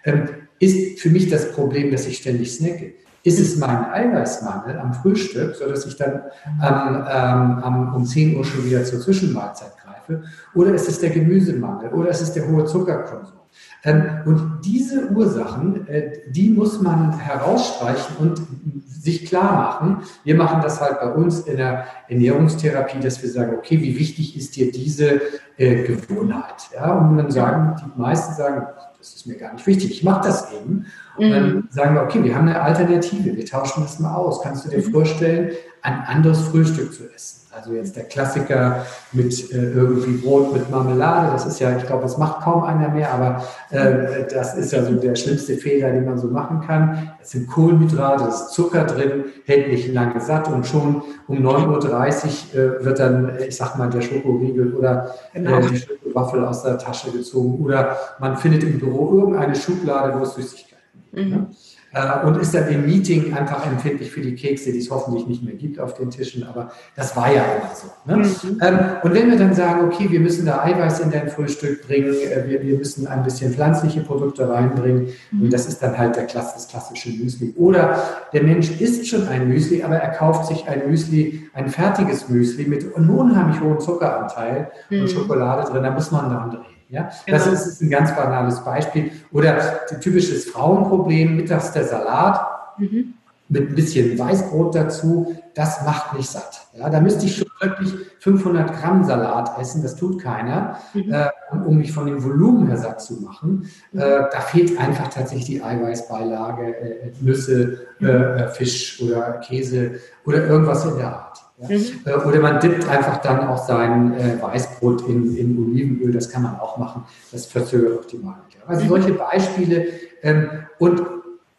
[0.04, 0.30] Ähm,
[0.60, 2.94] ist für mich das Problem, dass ich ständig snacke?
[3.24, 6.24] Ist es mein Eiweißmangel am Frühstück, sodass ich dann
[6.62, 10.24] ähm, ähm, um 10 Uhr schon wieder zur Zwischenmahlzeit greife?
[10.54, 11.92] Oder ist es der Gemüsemangel?
[11.92, 13.40] Oder ist es der hohe Zuckerkonsum?
[13.84, 18.42] Ähm, und diese Ursachen, äh, die muss man herausstreichen und
[18.88, 20.04] sich klar machen.
[20.24, 24.38] Wir machen das halt bei uns in der Ernährungstherapie, dass wir sagen, okay, wie wichtig
[24.38, 25.22] ist dir diese
[25.58, 26.70] äh, Gewohnheit?
[26.74, 28.68] Ja, und dann sagen, die meisten sagen,
[29.04, 30.86] das ist mir gar nicht wichtig, ich mache das eben.
[31.18, 31.68] Und dann mhm.
[31.70, 34.42] sagen wir, okay, wir haben eine Alternative, wir tauschen das mal aus.
[34.42, 34.92] Kannst du dir mhm.
[34.92, 35.52] vorstellen,
[35.82, 37.42] ein anderes Frühstück zu essen?
[37.52, 42.04] Also jetzt der Klassiker mit äh, irgendwie Brot mit Marmelade, das ist ja, ich glaube,
[42.04, 46.06] das macht kaum einer mehr, aber äh, das ist ja so der schlimmste Fehler, den
[46.06, 47.12] man so machen kann.
[47.24, 52.54] Es sind Kohlenhydrate, es ist Zucker drin, hält nicht lange satt und schon um 9.30
[52.54, 55.62] Uhr äh, wird dann, ich sag mal, der Schokoriegel oder äh, genau.
[55.62, 60.36] die Schokowaffel aus der Tasche gezogen oder man findet im Büro irgendeine Schublade, wo es
[60.36, 60.78] Süßigkeiten
[61.14, 61.30] gibt.
[61.30, 61.48] Mhm.
[61.94, 65.44] Äh, und ist dann im Meeting einfach empfindlich für die Kekse, die es hoffentlich nicht
[65.44, 67.88] mehr gibt auf den Tischen, aber das war ja immer so.
[68.06, 68.18] Ne?
[68.18, 68.60] Mhm.
[68.62, 72.14] Ähm, und wenn wir dann sagen, okay, wir müssen da Eiweiß in dein Frühstück bringen,
[72.14, 75.44] äh, wir, wir müssen ein bisschen pflanzliche Produkte reinbringen, mhm.
[75.44, 77.54] und das ist dann halt der Klasse, das klassische Müsli.
[77.58, 78.00] Oder
[78.34, 82.66] der Mensch isst schon ein Müsli, aber er kauft sich ein Müsli, ein fertiges Müsli
[82.66, 85.02] mit einem unheimlich hohen Zuckeranteil mhm.
[85.02, 86.73] und Schokolade drin, da muss man dran drehen.
[86.94, 87.10] Ja?
[87.26, 87.38] Genau.
[87.38, 89.12] Das ist ein ganz banales Beispiel.
[89.32, 92.40] Oder typisches Frauenproblem, mittags der Salat
[92.78, 93.16] mhm.
[93.50, 96.68] mit ein bisschen Weißbrot dazu, das macht nicht satt.
[96.78, 96.92] Ja?
[96.92, 101.12] Da müsste ich schon wirklich 500 Gramm Salat essen, das tut keiner, mhm.
[101.12, 101.30] äh,
[101.66, 103.68] um mich von dem Volumen her satt zu machen.
[103.92, 104.00] Mhm.
[104.00, 108.08] Äh, da fehlt einfach tatsächlich die Eiweißbeilage, äh, Nüsse, mhm.
[108.08, 109.96] äh, Fisch oder Käse
[110.28, 111.43] oder irgendwas in der Art.
[111.58, 111.70] Ja?
[111.70, 116.44] Äh, oder man dippt einfach dann auch sein äh, Weißbrot in, in, Olivenöl, das kann
[116.44, 117.04] man auch machen.
[117.32, 118.42] Das verzögert auch die Magen.
[118.66, 119.88] Also solche Beispiele.
[120.22, 120.50] Ähm,
[120.80, 121.02] und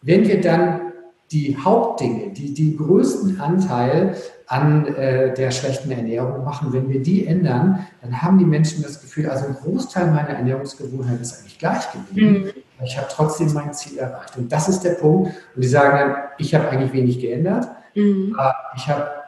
[0.02, 0.92] wenn wir dann
[1.30, 4.16] die Hauptdinge, die den größten Anteil
[4.46, 9.00] an äh, der schlechten Ernährung machen, wenn wir die ändern, dann haben die Menschen das
[9.00, 12.44] Gefühl, also ein Großteil meiner Ernährungsgewohnheit ist eigentlich gleich geblieben.
[12.44, 12.84] Mhm.
[12.84, 14.36] Ich habe trotzdem mein Ziel erreicht.
[14.36, 15.32] Und das ist der Punkt.
[15.54, 17.68] Und die sagen dann, ich habe eigentlich wenig geändert.
[17.94, 18.36] Mhm.
[18.76, 19.23] Ich habe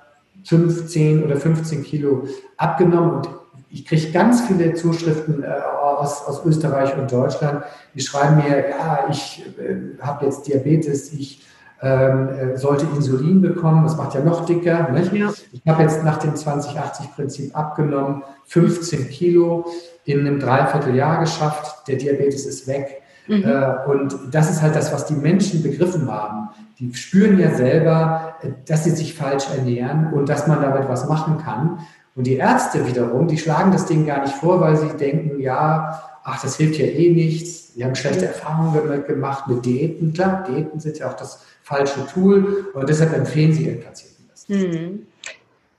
[0.47, 2.25] 15 oder 15 Kilo
[2.57, 3.29] abgenommen und
[3.69, 7.65] ich kriege ganz viele Zuschriften äh, aus, aus Österreich und Deutschland.
[7.95, 11.43] Die schreiben mir, ja, ich äh, habe jetzt Diabetes, ich
[11.83, 14.89] ähm, äh, sollte Insulin bekommen, das macht ja noch dicker.
[15.13, 15.33] Ja.
[15.53, 19.67] Ich habe jetzt nach dem 2080-Prinzip abgenommen, 15 Kilo
[20.05, 23.03] in einem Dreivierteljahr geschafft, der Diabetes ist weg.
[23.29, 23.45] Mhm.
[23.45, 26.49] Äh, und das ist halt das, was die Menschen begriffen haben.
[26.79, 31.09] Die spüren ja selber, äh, dass sie sich falsch ernähren und dass man damit was
[31.09, 31.79] machen kann.
[32.15, 36.03] Und die Ärzte wiederum, die schlagen das Ding gar nicht vor, weil sie denken, ja,
[36.25, 37.75] ach, das hilft ja eh nichts.
[37.75, 38.33] Die haben schlechte mhm.
[38.33, 40.13] Erfahrungen gemacht mit Diäten.
[40.13, 44.49] Klar, Diäten sind ja auch das falsche Tool und deshalb empfehlen sie ihren Patienten das.
[44.49, 45.07] Mhm.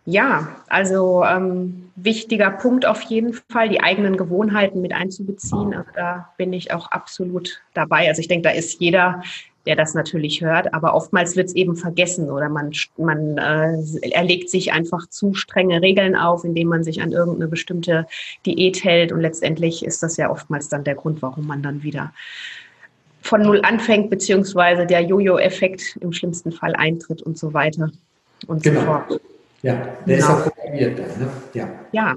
[0.06, 5.74] Ja, also ähm, wichtiger Punkt auf jeden Fall, die eigenen Gewohnheiten mit einzubeziehen.
[5.74, 8.08] Also da bin ich auch absolut dabei.
[8.08, 9.24] Also ich denke, da ist jeder,
[9.66, 14.52] der das natürlich hört, aber oftmals wird es eben vergessen oder man, man äh, erlegt
[14.52, 18.06] sich einfach zu strenge Regeln auf, indem man sich an irgendeine bestimmte
[18.46, 22.14] Diät hält und letztendlich ist das ja oftmals dann der Grund, warum man dann wieder
[23.22, 27.92] von Null anfängt, beziehungsweise der Jojo-Effekt im schlimmsten Fall eintritt und so weiter
[28.46, 28.80] und genau.
[28.80, 29.22] so fort.
[29.62, 30.18] Ja, der genau.
[30.18, 31.32] ist auch programmiert dann, ne?
[31.54, 31.70] Ja.
[31.92, 32.16] Ja.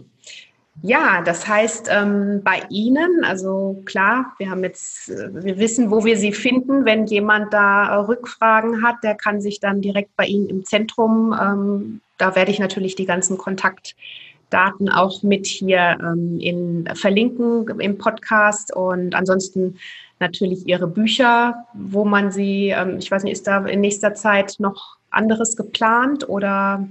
[0.83, 6.05] Ja, das heißt, ähm, bei Ihnen, also klar, wir haben jetzt, äh, wir wissen, wo
[6.05, 6.87] wir Sie finden.
[6.87, 11.35] Wenn jemand da äh, Rückfragen hat, der kann sich dann direkt bei Ihnen im Zentrum,
[11.39, 17.99] ähm, da werde ich natürlich die ganzen Kontaktdaten auch mit hier ähm, in, verlinken im
[17.99, 19.77] Podcast und ansonsten
[20.19, 24.57] natürlich Ihre Bücher, wo man sie, ähm, ich weiß nicht, ist da in nächster Zeit
[24.59, 26.87] noch anderes geplant oder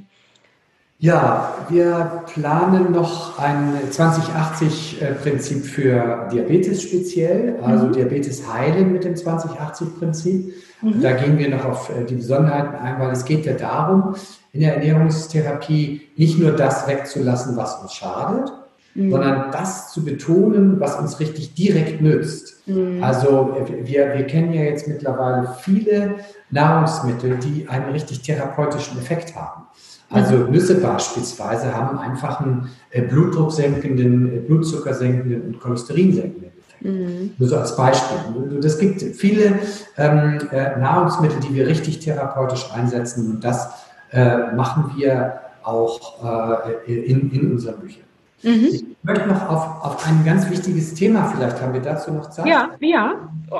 [1.01, 7.93] ja, wir planen noch ein 2080-Prinzip für Diabetes speziell, also mhm.
[7.93, 10.53] Diabetes heilen mit dem 2080-Prinzip.
[10.81, 11.01] Mhm.
[11.01, 14.15] Da gehen wir noch auf äh, die Besonderheiten ein, weil es geht ja darum,
[14.51, 18.51] in der Ernährungstherapie nicht nur das wegzulassen, was uns schadet,
[18.93, 19.11] mhm.
[19.11, 22.67] sondern das zu betonen, was uns richtig direkt nützt.
[22.67, 23.01] Mhm.
[23.01, 26.15] Also wir, wir kennen ja jetzt mittlerweile viele
[26.49, 29.68] Nahrungsmittel, die einen richtig therapeutischen Effekt haben.
[30.11, 36.83] Also Nüsse beispielsweise haben einfach einen äh, blutdrucksenkenden, äh, Blutzuckersenkenden und Cholesterinsenkenden Effekt.
[36.83, 37.31] Mhm.
[37.37, 38.17] Nur so als Beispiel.
[38.61, 39.59] Das gibt viele
[39.97, 43.69] ähm, äh, Nahrungsmittel, die wir richtig therapeutisch einsetzen und das
[44.11, 48.03] äh, machen wir auch äh, in, in unseren Büchern.
[48.41, 48.67] Mhm.
[48.71, 52.47] Ich möchte noch auf, auf ein ganz wichtiges Thema, vielleicht haben wir dazu noch Zeit.
[52.47, 53.15] Ja, ja,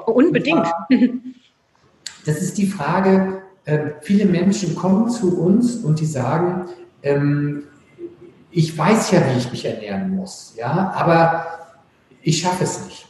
[0.05, 0.67] unbedingt.
[2.25, 3.38] Das ist die Frage,
[3.69, 6.65] äh, viele Menschen kommen zu uns und die sagen,
[7.03, 7.63] ähm,
[8.49, 11.45] ich weiß ja, wie ich mich ernähren muss, ja, aber
[12.23, 13.07] ich schaffe es nicht.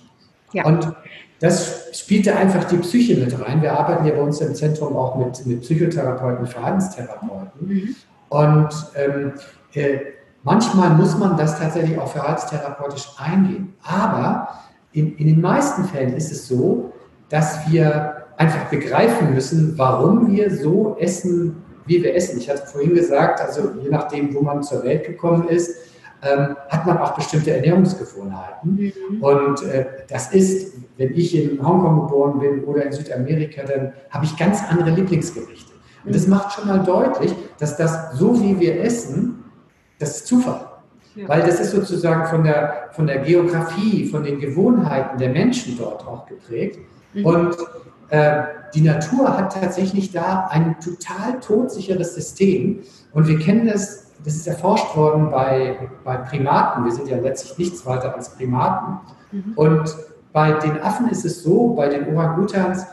[0.52, 0.66] Ja.
[0.66, 0.94] Und
[1.40, 3.62] das spielte einfach die Psyche mit rein.
[3.62, 7.68] Wir arbeiten ja bei uns im Zentrum auch mit, mit Psychotherapeuten, Verhaltenstherapeuten.
[7.68, 7.96] Mhm.
[8.28, 9.34] Und ähm,
[9.74, 10.00] äh,
[10.44, 13.74] manchmal muss man das tatsächlich auch verhaltenstherapeutisch eingehen.
[13.84, 14.50] Aber
[14.92, 16.92] in, in den meisten Fällen ist es so,
[17.30, 22.40] dass wir einfach begreifen müssen, warum wir so essen, wie wir essen.
[22.40, 25.76] Ich hatte vorhin gesagt, also je nachdem, wo man zur Welt gekommen ist,
[26.22, 28.94] ähm, hat man auch bestimmte Ernährungsgewohnheiten.
[29.10, 29.22] Mhm.
[29.22, 34.24] Und äh, das ist, wenn ich in Hongkong geboren bin oder in Südamerika, dann habe
[34.24, 35.74] ich ganz andere Lieblingsgerichte.
[36.06, 36.32] Und das mhm.
[36.32, 39.44] macht schon mal deutlich, dass das, so wie wir essen,
[40.00, 40.66] das ist Zufall.
[41.16, 41.28] Ja.
[41.28, 46.08] Weil das ist sozusagen von der, von der Geografie, von den Gewohnheiten der Menschen dort
[46.08, 46.80] auch geprägt.
[47.14, 47.26] Mhm.
[47.26, 47.58] Und
[48.74, 52.82] die Natur hat tatsächlich da ein total todsicheres System.
[53.14, 56.84] Und wir kennen das das ist erforscht worden bei, bei Primaten.
[56.86, 59.00] Wir sind ja letztlich nichts weiter als Primaten.
[59.32, 59.54] Mhm.
[59.56, 59.96] Und
[60.34, 62.86] bei den Affen ist es so, bei den Orangutans,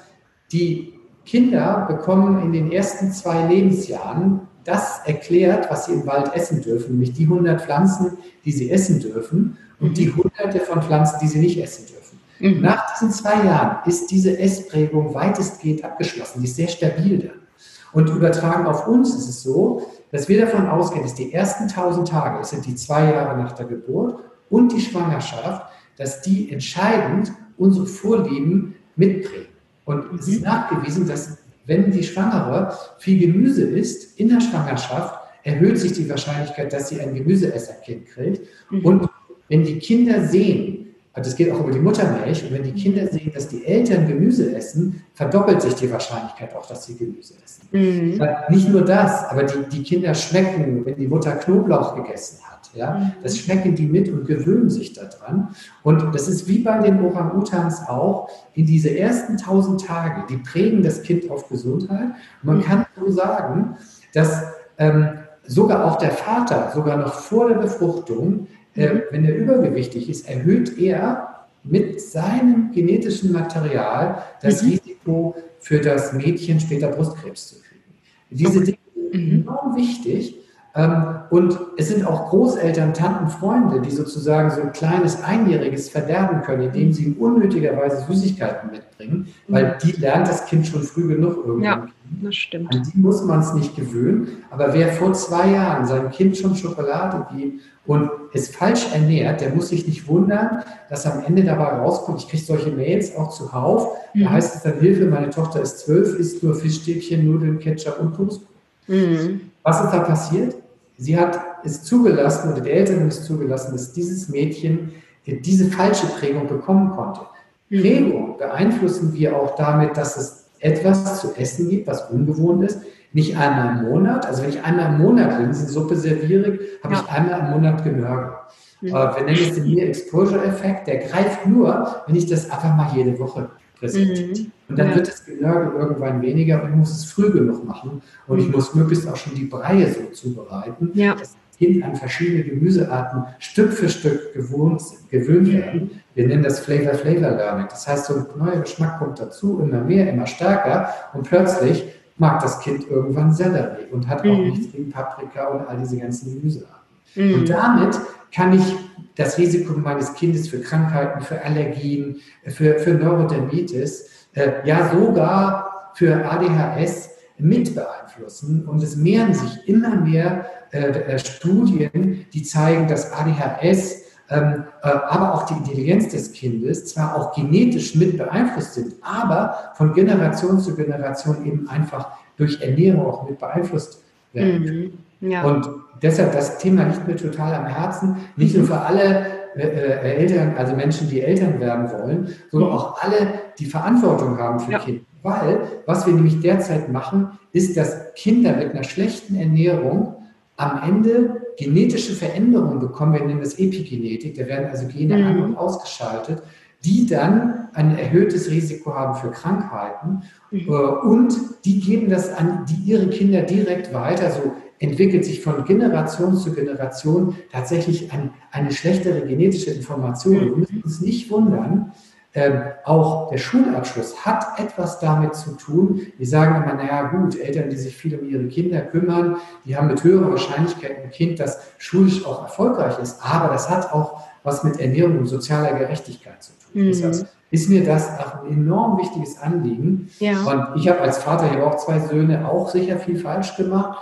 [0.53, 0.95] die
[1.25, 6.93] Kinder bekommen in den ersten zwei Lebensjahren das erklärt, was sie im Wald essen dürfen,
[6.93, 11.39] nämlich die 100 Pflanzen, die sie essen dürfen und die hunderte von Pflanzen, die sie
[11.39, 11.96] nicht essen dürfen.
[12.39, 12.61] Mhm.
[12.61, 17.47] Nach diesen zwei Jahren ist diese Essprägung weitestgehend abgeschlossen, die ist sehr stabil dann.
[17.93, 22.09] Und übertragen auf uns ist es so, dass wir davon ausgehen, dass die ersten 1000
[22.09, 24.21] Tage, das sind die zwei Jahre nach der Geburt
[24.51, 25.67] und die Schwangerschaft,
[25.97, 29.47] dass die entscheidend unsere Vorlieben mitprägen.
[29.85, 30.47] Und es ist mhm.
[30.47, 36.73] nachgewiesen, dass wenn die Schwangere viel Gemüse isst in der Schwangerschaft, erhöht sich die Wahrscheinlichkeit,
[36.73, 38.47] dass sie ein Gemüseesserkind kriegt.
[38.71, 38.85] Mhm.
[38.85, 39.11] Und
[39.49, 40.86] wenn die Kinder sehen,
[41.25, 42.45] das geht auch über die Muttermilch.
[42.45, 46.67] Und wenn die Kinder sehen, dass die Eltern Gemüse essen, verdoppelt sich die Wahrscheinlichkeit auch,
[46.67, 47.69] dass sie Gemüse essen.
[47.73, 48.21] Mhm.
[48.51, 52.71] Nicht nur das, aber die, die Kinder schmecken, wenn die Mutter Knoblauch gegessen hat.
[52.75, 53.13] Ja, mhm.
[53.23, 55.49] Das schmecken die mit und gewöhnen sich daran.
[55.83, 60.83] Und das ist wie bei den Orang-Utans auch, in diese ersten tausend Tage, die prägen
[60.83, 62.11] das Kind auf Gesundheit.
[62.43, 62.63] Und man mhm.
[62.63, 63.77] kann so sagen,
[64.13, 64.43] dass
[64.77, 65.09] ähm,
[65.47, 70.79] sogar auch der Vater, sogar noch vor der Befruchtung, äh, wenn er übergewichtig ist, erhöht
[70.79, 74.71] er mit seinem genetischen Material das mhm.
[74.71, 77.83] Risiko für das Mädchen später Brustkrebs zu kriegen.
[78.31, 78.63] Diese.
[78.63, 79.43] Dinge sind mhm.
[79.43, 80.37] enorm wichtig.
[80.77, 86.43] Ähm, und es sind auch Großeltern, Tanten, Freunde, die sozusagen so ein kleines Einjähriges verderben
[86.43, 91.63] können, indem sie unnötigerweise Süßigkeiten mitbringen, weil die lernt das Kind schon früh genug irgendwann.
[91.63, 91.87] Ja,
[92.23, 92.75] das stimmt.
[92.75, 94.45] An die muss man es nicht gewöhnen.
[94.51, 99.55] Aber wer vor zwei Jahren seinem Kind schon Schokolade gibt und es falsch ernährt, der
[99.55, 103.97] muss sich nicht wundern, dass am Ende dabei rauskommt, ich kriege solche Mails auch zuhauf,
[104.13, 104.25] mhm.
[104.25, 108.15] da heißt es dann, Hilfe, meine Tochter ist zwölf, isst nur Fischstäbchen, Nudeln, Ketchup und
[108.15, 108.49] Toastbrot.
[108.89, 109.41] Mhm.
[109.63, 110.55] Was ist da passiert?
[110.99, 114.93] Sie hat es zugelassen oder die Eltern haben es zugelassen, dass dieses Mädchen
[115.27, 117.21] diese falsche Prägung bekommen konnte.
[117.69, 117.81] Mhm.
[117.81, 122.81] Prägung beeinflussen wir auch damit, dass es etwas zu essen gibt, was ungewohnt ist.
[123.13, 124.27] Nicht einmal im Monat.
[124.27, 127.01] Also wenn ich einmal im Monat Linsensuppe serviere, habe ja.
[127.01, 128.33] ich einmal im Monat Genörgel.
[128.81, 128.93] Mhm.
[128.93, 130.87] wir nennen es den Near Exposure Effekt.
[130.87, 133.49] Der greift nur, wenn ich das einfach mal jede Woche
[133.79, 134.39] präsentiert.
[134.39, 134.53] Mhm.
[134.69, 134.97] Und dann ja.
[134.97, 138.03] wird das Genörgel irgendwann weniger und ich muss es früh genug machen.
[138.27, 138.53] Und ich mhm.
[138.53, 141.13] muss möglichst auch schon die Breie so zubereiten, ja.
[141.13, 146.03] dass das Kind an verschiedene Gemüsearten Stück für Stück gewohnt, gewöhnt werden.
[146.15, 147.67] Wir nennen das Flavor Flavor Learning.
[147.71, 151.85] Das heißt, so ein neuer Geschmack kommt dazu, immer mehr, immer stärker und plötzlich
[152.19, 154.51] mag das Kind irgendwann Sellerie und hat auch mhm.
[154.51, 156.75] nichts gegen Paprika und all diese ganzen Gemüsearten.
[157.15, 157.35] Mhm.
[157.35, 158.01] Und damit
[158.33, 158.75] kann ich
[159.17, 166.25] das Risiko meines Kindes für Krankheiten, für Allergien, für, für Neurodermitis, äh, ja sogar für
[166.25, 168.67] ADHS mit beeinflussen.
[168.67, 174.89] Und es mehren sich immer mehr äh, äh, Studien, die zeigen, dass ADHS, ähm, äh,
[174.89, 180.59] aber auch die Intelligenz des Kindes zwar auch genetisch mit beeinflusst sind, aber von Generation
[180.59, 184.03] zu Generation eben einfach durch Ernährung auch mit beeinflusst
[184.33, 184.99] werden.
[185.21, 185.43] Mhm, ja.
[185.45, 185.69] Und
[186.03, 189.27] deshalb das Thema liegt mir total am Herzen, nicht nur für alle
[189.57, 193.17] äh, äh, Eltern, also Menschen, die Eltern werden wollen, sondern auch alle,
[193.59, 194.79] die Verantwortung haben für ja.
[194.79, 195.03] Kinder.
[195.23, 200.17] Weil, was wir nämlich derzeit machen, ist, dass Kinder mit einer schlechten Ernährung
[200.57, 203.15] am Ende genetische Veränderungen bekommen.
[203.15, 204.37] Wir nennen das Epigenetik.
[204.37, 205.25] Da werden also Gene mhm.
[205.25, 206.43] an- und ausgeschaltet,
[206.85, 210.23] die dann ein erhöhtes Risiko haben für Krankheiten.
[210.51, 210.61] Mhm.
[210.61, 211.35] Äh, und
[211.65, 216.53] die geben das an die, ihre Kinder direkt weiter, so entwickelt sich von Generation zu
[216.53, 220.41] Generation tatsächlich ein, eine schlechtere genetische Information.
[220.41, 221.93] Wir müssen uns nicht wundern,
[222.37, 226.03] ähm, auch der Schulabschluss hat etwas damit zu tun.
[226.19, 229.87] Wir sagen immer, naja gut, Eltern, die sich viel um ihre Kinder kümmern, die haben
[229.87, 233.21] mit höherer Wahrscheinlichkeit ein Kind, das schulisch auch erfolgreich ist.
[233.23, 236.83] Aber das hat auch was mit Ernährung und sozialer Gerechtigkeit zu tun.
[236.83, 236.87] Mhm.
[236.89, 240.11] Deshalb ist mir das auch ein enorm wichtiges Anliegen.
[240.19, 240.43] Ja.
[240.43, 243.99] Und ich habe als Vater, ich habe auch zwei Söhne, auch sicher viel falsch gemacht.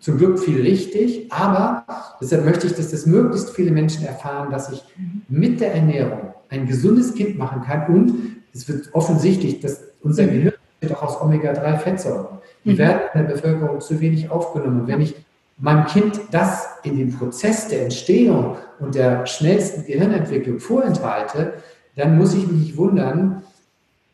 [0.00, 1.84] Zum Glück viel richtig, aber
[2.20, 4.82] deshalb möchte ich, dass das möglichst viele Menschen erfahren, dass ich
[5.28, 7.86] mit der Ernährung ein gesundes Kind machen kann.
[7.86, 10.30] Und es wird offensichtlich, dass unser mhm.
[10.30, 12.38] Gehirn besteht auch aus Omega-3-Fettsäuren.
[12.64, 12.78] Die mhm.
[12.78, 14.82] werden in der Bevölkerung zu wenig aufgenommen.
[14.82, 15.14] Und wenn ich
[15.58, 21.54] meinem Kind das in den Prozess der Entstehung und der schnellsten Gehirnentwicklung vorenthalte,
[21.96, 23.42] dann muss ich mich nicht wundern,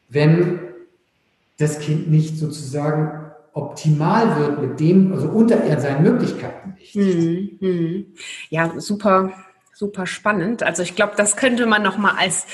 [0.08, 0.60] wenn
[1.58, 3.21] das Kind nicht sozusagen
[3.52, 6.94] optimal wird mit dem, also unter seinen Möglichkeiten nicht.
[6.96, 8.06] Mhm.
[8.50, 9.32] Ja, super
[9.74, 10.62] super spannend.
[10.62, 12.46] Also ich glaube, das könnte man noch mal als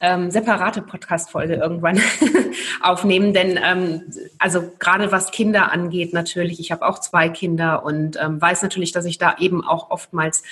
[0.00, 2.00] ähm, separate Podcast-Folge irgendwann
[2.80, 4.02] aufnehmen, denn ähm,
[4.38, 8.92] also gerade was Kinder angeht, natürlich, ich habe auch zwei Kinder und ähm, weiß natürlich,
[8.92, 10.44] dass ich da eben auch oftmals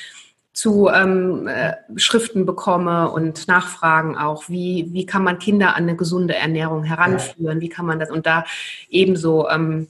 [0.52, 5.96] zu ähm, äh, Schriften bekomme und Nachfragen auch, wie, wie kann man Kinder an eine
[5.96, 8.44] gesunde Ernährung heranführen, wie kann man das und da
[8.88, 9.88] ebenso ähm,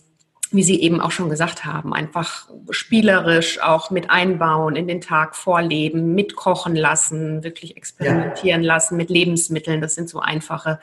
[0.54, 5.36] wie Sie eben auch schon gesagt haben, einfach spielerisch auch mit einbauen, in den Tag
[5.36, 8.68] vorleben, mitkochen lassen, wirklich experimentieren ja.
[8.74, 9.80] lassen mit Lebensmitteln.
[9.80, 10.80] Das sind so einfache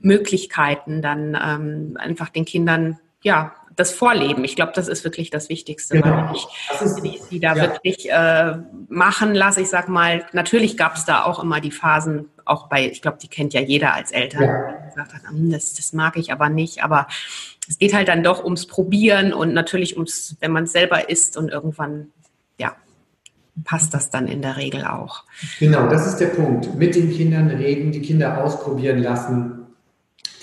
[0.00, 4.44] Möglichkeiten, dann ähm, einfach den Kindern ja das Vorleben.
[4.44, 6.28] Ich glaube, das ist wirklich das Wichtigste, genau.
[6.28, 6.46] weil ich,
[6.80, 7.62] wenn ich sie da ja.
[7.62, 8.56] wirklich äh,
[8.88, 12.86] machen lasse, ich sag mal, natürlich gab es da auch immer die Phasen, auch bei,
[12.86, 14.72] ich glaube, die kennt ja jeder als Eltern, ja.
[14.86, 17.06] gesagt hat, hm, das, das mag ich aber nicht, aber
[17.68, 21.36] es geht halt dann doch ums Probieren und natürlich ums, wenn man es selber isst
[21.36, 22.08] und irgendwann,
[22.58, 22.74] ja,
[23.64, 25.24] passt das dann in der Regel auch.
[25.60, 26.74] Genau, das ist der Punkt.
[26.74, 29.66] Mit den Kindern reden, die Kinder ausprobieren lassen,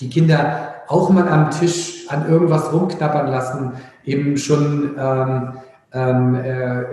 [0.00, 3.72] die Kinder auch mal am Tisch an irgendwas rumknabbern lassen,
[4.04, 5.52] eben schon ähm,
[5.92, 6.84] ähm, äh,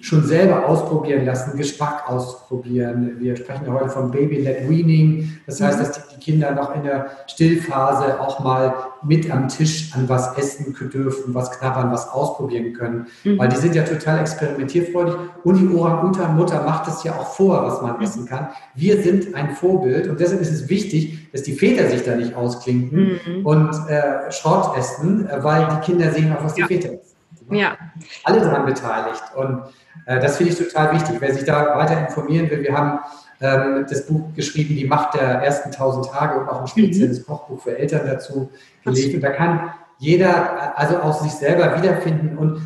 [0.00, 3.16] schon selber ausprobieren lassen, Geschmack ausprobieren.
[3.18, 5.38] Wir sprechen ja heute von Baby-led Weaning.
[5.46, 5.82] Das heißt, mhm.
[5.82, 10.38] dass die, die, Kinder noch in der Stillphase auch mal mit am Tisch an was
[10.38, 13.06] essen dürfen, was knabbern, was ausprobieren können.
[13.24, 13.38] Mhm.
[13.38, 15.14] Weil die sind ja total experimentierfreudig.
[15.44, 18.02] Und die Orang-Utan-Mutter macht es ja auch vor, was man mhm.
[18.02, 18.48] essen kann.
[18.74, 22.34] Wir sind ein Vorbild und deshalb ist es wichtig, dass die Väter sich da nicht
[22.34, 23.46] ausklinken mhm.
[23.46, 26.66] und äh, Schrott essen, äh, weil die Kinder sehen auch, was die ja.
[26.66, 27.11] Väter essen.
[27.54, 27.76] Ja.
[28.24, 29.22] Alle daran beteiligt.
[29.34, 29.62] Und
[30.06, 31.16] äh, das finde ich total wichtig.
[31.20, 32.98] Wer sich da weiter informieren will, wir haben
[33.40, 37.26] ähm, das Buch geschrieben, Die Macht der ersten 1000 Tage und auch ein spezielles mhm.
[37.26, 38.50] Kochbuch für Eltern dazu
[38.84, 39.14] gelegt.
[39.14, 42.36] Und da kann jeder also auch sich selber wiederfinden.
[42.38, 42.62] Und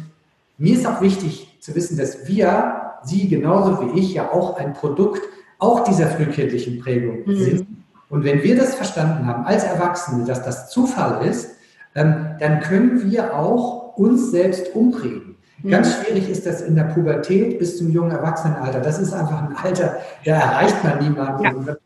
[0.59, 4.73] mir ist auch wichtig zu wissen, dass wir, Sie genauso wie ich, ja auch ein
[4.73, 5.23] Produkt
[5.59, 7.37] auch dieser frühkindlichen Prägung mhm.
[7.37, 7.67] sind.
[8.09, 11.51] Und wenn wir das verstanden haben als Erwachsene, dass das Zufall ist,
[11.95, 15.37] ähm, dann können wir auch uns selbst umprägen.
[15.63, 15.71] Mhm.
[15.71, 18.81] Ganz schwierig ist das in der Pubertät bis zum jungen Erwachsenenalter.
[18.81, 21.45] Das ist einfach ein Alter, da erreicht man niemanden.
[21.45, 21.77] Ja.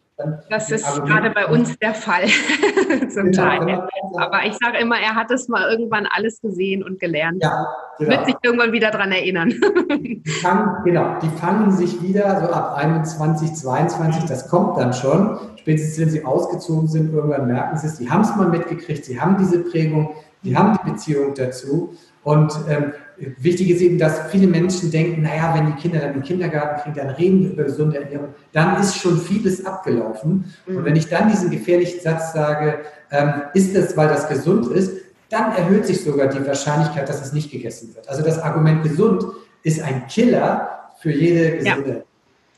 [0.51, 2.27] Das ist gerade bei uns der Fall
[3.09, 3.59] zum genau, Teil.
[3.61, 3.87] Genau.
[4.19, 7.43] Aber ich sage immer, er hat es mal irgendwann alles gesehen und gelernt.
[7.43, 7.67] Ja,
[7.99, 8.11] genau.
[8.11, 9.55] Wird sich irgendwann wieder daran erinnern.
[9.89, 15.39] Die fangen, genau, die fangen sich wieder so ab 21, 22, das kommt dann schon.
[15.57, 19.21] Spätestens wenn sie ausgezogen sind, irgendwann merken sie es, sie haben es mal mitgekriegt, sie
[19.21, 20.11] haben diese Prägung,
[20.43, 21.95] die haben die Beziehung dazu.
[22.23, 22.93] Und ähm,
[23.39, 26.97] wichtig ist eben, dass viele Menschen denken, naja, wenn die Kinder dann den Kindergarten kriegen,
[26.97, 30.53] dann reden wir über gesunde Ernährung, dann ist schon vieles abgelaufen.
[30.67, 30.77] Mhm.
[30.77, 32.81] Und wenn ich dann diesen gefährlichen Satz sage,
[33.11, 34.93] ähm, ist es, weil das gesund ist,
[35.31, 38.09] dann erhöht sich sogar die Wahrscheinlichkeit, dass es nicht gegessen wird.
[38.09, 39.25] Also das Argument gesund
[39.63, 42.03] ist ein Killer für jede gesunde ja.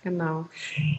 [0.04, 0.46] Genau.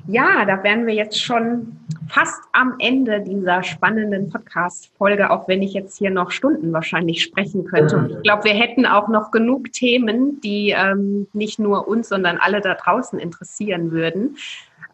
[0.07, 1.77] Ja, da wären wir jetzt schon
[2.07, 7.65] fast am Ende dieser spannenden Podcast-Folge, auch wenn ich jetzt hier noch Stunden wahrscheinlich sprechen
[7.65, 7.97] könnte.
[7.97, 12.37] Und ich glaube, wir hätten auch noch genug Themen, die ähm, nicht nur uns, sondern
[12.37, 14.37] alle da draußen interessieren würden.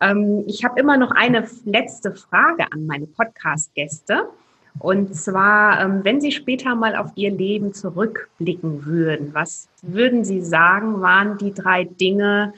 [0.01, 4.27] Ähm, ich habe immer noch eine letzte Frage an meine Podcast-Gäste.
[4.79, 10.41] Und zwar, ähm, wenn Sie später mal auf Ihr Leben zurückblicken würden, was würden Sie
[10.41, 12.53] sagen, waren die drei Dinge,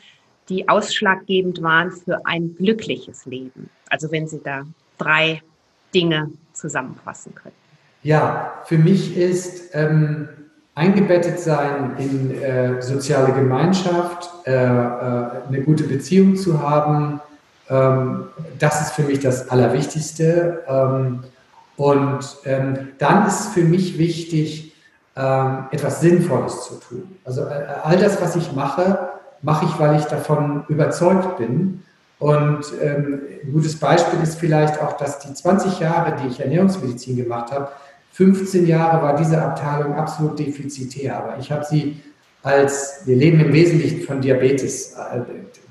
[0.52, 3.70] die ausschlaggebend waren für ein glückliches Leben?
[3.89, 4.64] Also wenn Sie da
[4.97, 5.41] drei
[5.93, 7.56] Dinge zusammenfassen können.
[8.04, 10.28] Ja, für mich ist ähm,
[10.76, 14.58] eingebettet sein in äh, soziale Gemeinschaft, äh, äh,
[15.47, 17.22] eine gute Beziehung zu haben,
[17.70, 18.26] ähm,
[18.60, 20.64] das ist für mich das Allerwichtigste.
[20.68, 21.24] Ähm,
[21.78, 24.76] und ähm, dann ist für mich wichtig,
[25.16, 27.18] ähm, etwas Sinnvolles zu tun.
[27.24, 29.10] Also äh, all das, was ich mache,
[29.41, 31.83] mache ich, weil ich davon überzeugt bin.
[32.19, 37.15] Und ähm, ein gutes Beispiel ist vielleicht auch, dass die 20 Jahre, die ich Ernährungsmedizin
[37.15, 37.69] gemacht habe,
[38.13, 41.17] 15 Jahre war diese Abteilung absolut defizitär.
[41.17, 42.01] Aber ich habe sie
[42.43, 45.21] als, wir leben im Wesentlichen von Diabetes, äh,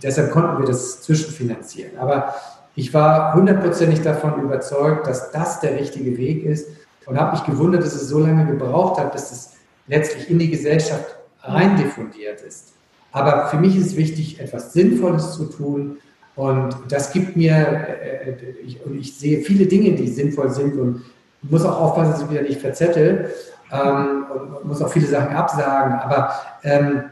[0.03, 1.99] deshalb konnten wir das zwischenfinanzieren.
[1.99, 2.35] Aber
[2.75, 6.69] ich war hundertprozentig davon überzeugt, dass das der richtige Weg ist
[7.07, 9.53] und habe mich gewundert, dass es so lange gebraucht hat, bis es
[9.87, 12.75] letztlich in die Gesellschaft rein diffundiert ist.
[13.13, 15.99] Aber für mich ist wichtig, etwas Sinnvolles zu tun.
[16.37, 18.35] Und das gibt mir, äh,
[18.65, 21.03] ich, und ich sehe viele Dinge, die sinnvoll sind und
[21.43, 23.31] muss auch aufpassen, dass ich wieder nicht verzettel
[23.73, 25.95] ähm, und muss auch viele Sachen absagen.
[25.95, 26.33] Aber
[26.63, 27.05] ähm,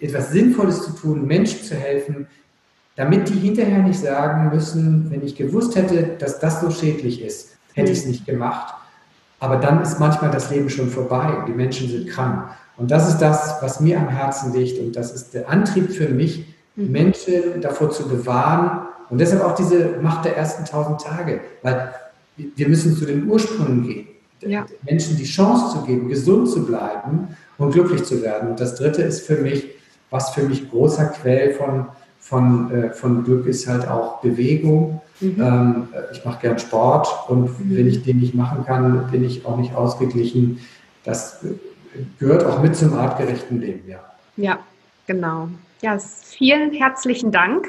[0.00, 2.26] etwas Sinnvolles zu tun, Menschen zu helfen,
[2.96, 7.56] damit die hinterher nicht sagen müssen, wenn ich gewusst hätte, dass das so schädlich ist,
[7.74, 8.74] hätte ich es nicht gemacht.
[9.40, 12.50] Aber dann ist manchmal das Leben schon vorbei und die Menschen sind krank.
[12.78, 16.08] Und das ist das, was mir am Herzen liegt und das ist der Antrieb für
[16.08, 16.92] mich, mhm.
[16.92, 21.92] Menschen davor zu bewahren und deshalb auch diese Macht der ersten tausend Tage, weil
[22.36, 24.08] wir müssen zu den Ursprüngen gehen.
[24.40, 24.66] Ja.
[24.82, 28.50] Menschen die Chance zu geben, gesund zu bleiben und glücklich zu werden.
[28.50, 29.66] Und das Dritte ist für mich,
[30.10, 31.86] was für mich großer Quell von,
[32.20, 35.00] von, äh, von Glück ist, halt auch Bewegung.
[35.20, 35.36] Mhm.
[35.40, 37.76] Ähm, ich mache gern Sport und mhm.
[37.76, 40.60] wenn ich den nicht machen kann, bin ich auch nicht ausgeglichen.
[41.02, 41.40] Das
[42.18, 43.98] gehört auch mit zum artgerechten Leben, ja.
[44.36, 44.58] Ja,
[45.06, 45.48] genau.
[45.82, 47.66] Ja, vielen herzlichen Dank.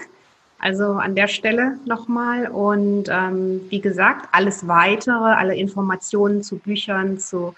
[0.62, 2.48] Also an der Stelle nochmal.
[2.48, 7.56] Und ähm, wie gesagt, alles weitere, alle Informationen zu Büchern, zu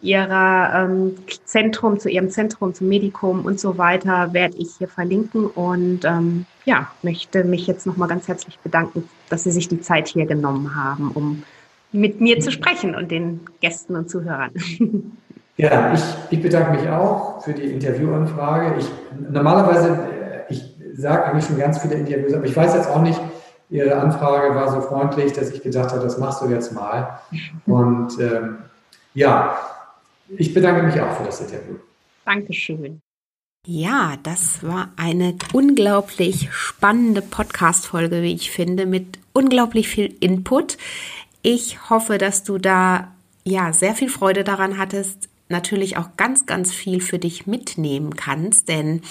[0.00, 5.46] ihrer ähm, Zentrum, zu ihrem Zentrum, zum Medikum und so weiter, werde ich hier verlinken.
[5.46, 10.06] Und ähm, ja, möchte mich jetzt nochmal ganz herzlich bedanken, dass Sie sich die Zeit
[10.06, 11.42] hier genommen haben, um
[11.90, 14.52] mit mir zu sprechen und den Gästen und Zuhörern.
[15.56, 18.78] Ja, ich, ich bedanke mich auch für die Interviewanfrage.
[18.78, 18.86] Ich,
[19.30, 20.16] normalerweise
[20.96, 23.20] sage eigentlich schon ganz viele Interviews, aber ich weiß jetzt auch nicht,
[23.68, 27.18] Ihre Anfrage war so freundlich, dass ich gedacht habe, das machst du jetzt mal.
[27.66, 28.58] Und ähm,
[29.12, 29.58] ja,
[30.28, 31.74] ich bedanke mich auch für das Interview.
[32.24, 33.00] Dankeschön.
[33.66, 40.78] Ja, das war eine unglaublich spannende Podcast-Folge, wie ich finde, mit unglaublich viel Input.
[41.42, 43.08] Ich hoffe, dass du da
[43.42, 48.68] ja sehr viel Freude daran hattest, natürlich auch ganz, ganz viel für dich mitnehmen kannst,
[48.68, 49.02] denn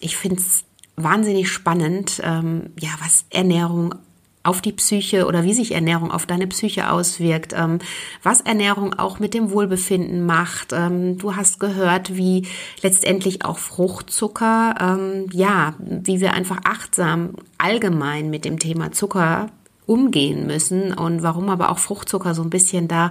[0.00, 0.64] ich finde es
[0.96, 3.94] wahnsinnig spannend, ähm, ja, was Ernährung
[4.42, 7.78] auf die Psyche oder wie sich Ernährung auf deine Psyche auswirkt, ähm,
[8.22, 10.72] was Ernährung auch mit dem Wohlbefinden macht.
[10.72, 12.46] Ähm, du hast gehört, wie
[12.82, 19.50] letztendlich auch Fruchtzucker, ähm, ja, wie wir einfach achtsam allgemein mit dem Thema Zucker
[19.84, 23.10] umgehen müssen und warum aber auch Fruchtzucker so ein bisschen da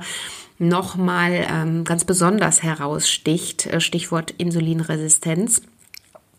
[0.59, 3.65] nochmal ähm, ganz besonders heraussticht.
[3.65, 5.61] Äh, Stichwort Insulinresistenz.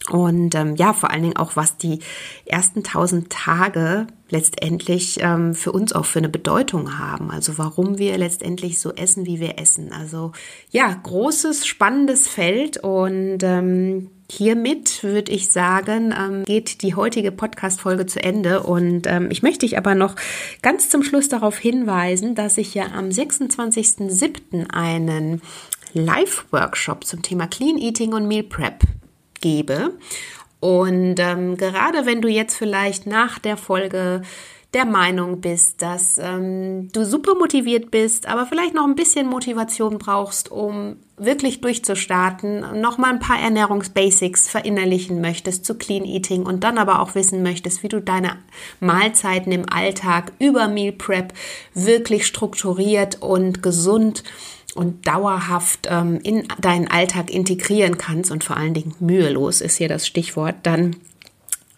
[0.09, 1.99] Und ähm, ja, vor allen Dingen auch, was die
[2.47, 7.31] ersten tausend Tage letztendlich ähm, für uns auch für eine Bedeutung haben.
[7.31, 9.93] Also warum wir letztendlich so essen, wie wir essen.
[9.93, 10.33] Also
[10.71, 18.07] ja, großes, spannendes Feld und ähm, Hiermit würde ich sagen, ähm, geht die heutige Podcast-Folge
[18.07, 18.63] zu Ende.
[18.63, 20.15] Und ähm, ich möchte dich aber noch
[20.63, 24.71] ganz zum Schluss darauf hinweisen, dass ich ja am 26.07.
[24.71, 25.43] einen
[25.95, 28.85] Live-Workshop zum Thema Clean Eating und Meal Prep
[29.41, 29.93] gebe.
[30.61, 34.23] Und ähm, gerade wenn du jetzt vielleicht nach der Folge
[34.73, 39.99] der Meinung bist, dass ähm, du super motiviert bist, aber vielleicht noch ein bisschen Motivation
[39.99, 46.63] brauchst, um wirklich durchzustarten, noch mal ein paar Ernährungsbasics verinnerlichen möchtest zu Clean Eating und
[46.63, 48.37] dann aber auch wissen möchtest, wie du deine
[48.79, 51.33] Mahlzeiten im Alltag über Meal Prep
[51.75, 54.23] wirklich strukturiert und gesund
[54.75, 59.89] und dauerhaft ähm, in deinen Alltag integrieren kannst und vor allen Dingen mühelos ist hier
[59.89, 60.97] das Stichwort, dann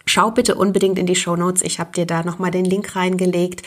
[0.05, 1.61] Schau bitte unbedingt in die Show Notes.
[1.61, 3.63] Ich habe dir da nochmal den Link reingelegt,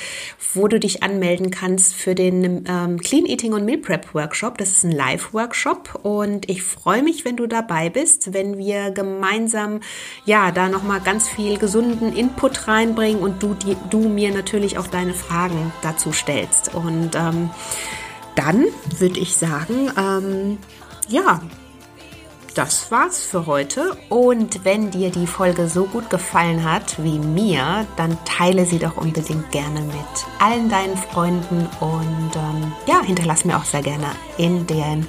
[0.53, 4.59] wo du dich anmelden kannst für den ähm, Clean Eating und Meal Prep Workshop.
[4.59, 9.81] Das ist ein Live-Workshop und ich freue mich, wenn du dabei bist, wenn wir gemeinsam
[10.27, 14.89] ja da nochmal ganz viel gesunden Input reinbringen und du, die, du mir natürlich auch
[14.89, 16.75] deine Fragen dazu stellst.
[16.75, 17.49] Und ähm,
[18.37, 18.67] dann
[18.99, 20.59] würde ich sagen, ähm,
[21.09, 21.41] ja,
[22.57, 23.97] das war's für heute.
[24.09, 28.97] Und wenn dir die Folge so gut gefallen hat wie mir, dann teile sie doch
[28.97, 29.97] unbedingt gerne mit
[30.39, 34.07] allen deinen Freunden und ähm, ja, hinterlass mir auch sehr gerne
[34.39, 35.07] in den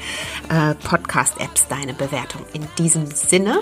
[0.50, 2.42] äh, Podcast-Apps deine Bewertung.
[2.52, 3.60] In diesem Sinne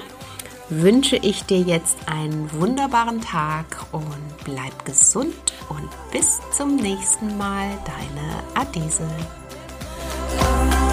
[0.70, 7.68] wünsche ich dir jetzt einen wunderbaren Tag und bleib gesund und bis zum nächsten Mal,
[7.86, 9.08] deine Adese.
[10.34, 10.85] love.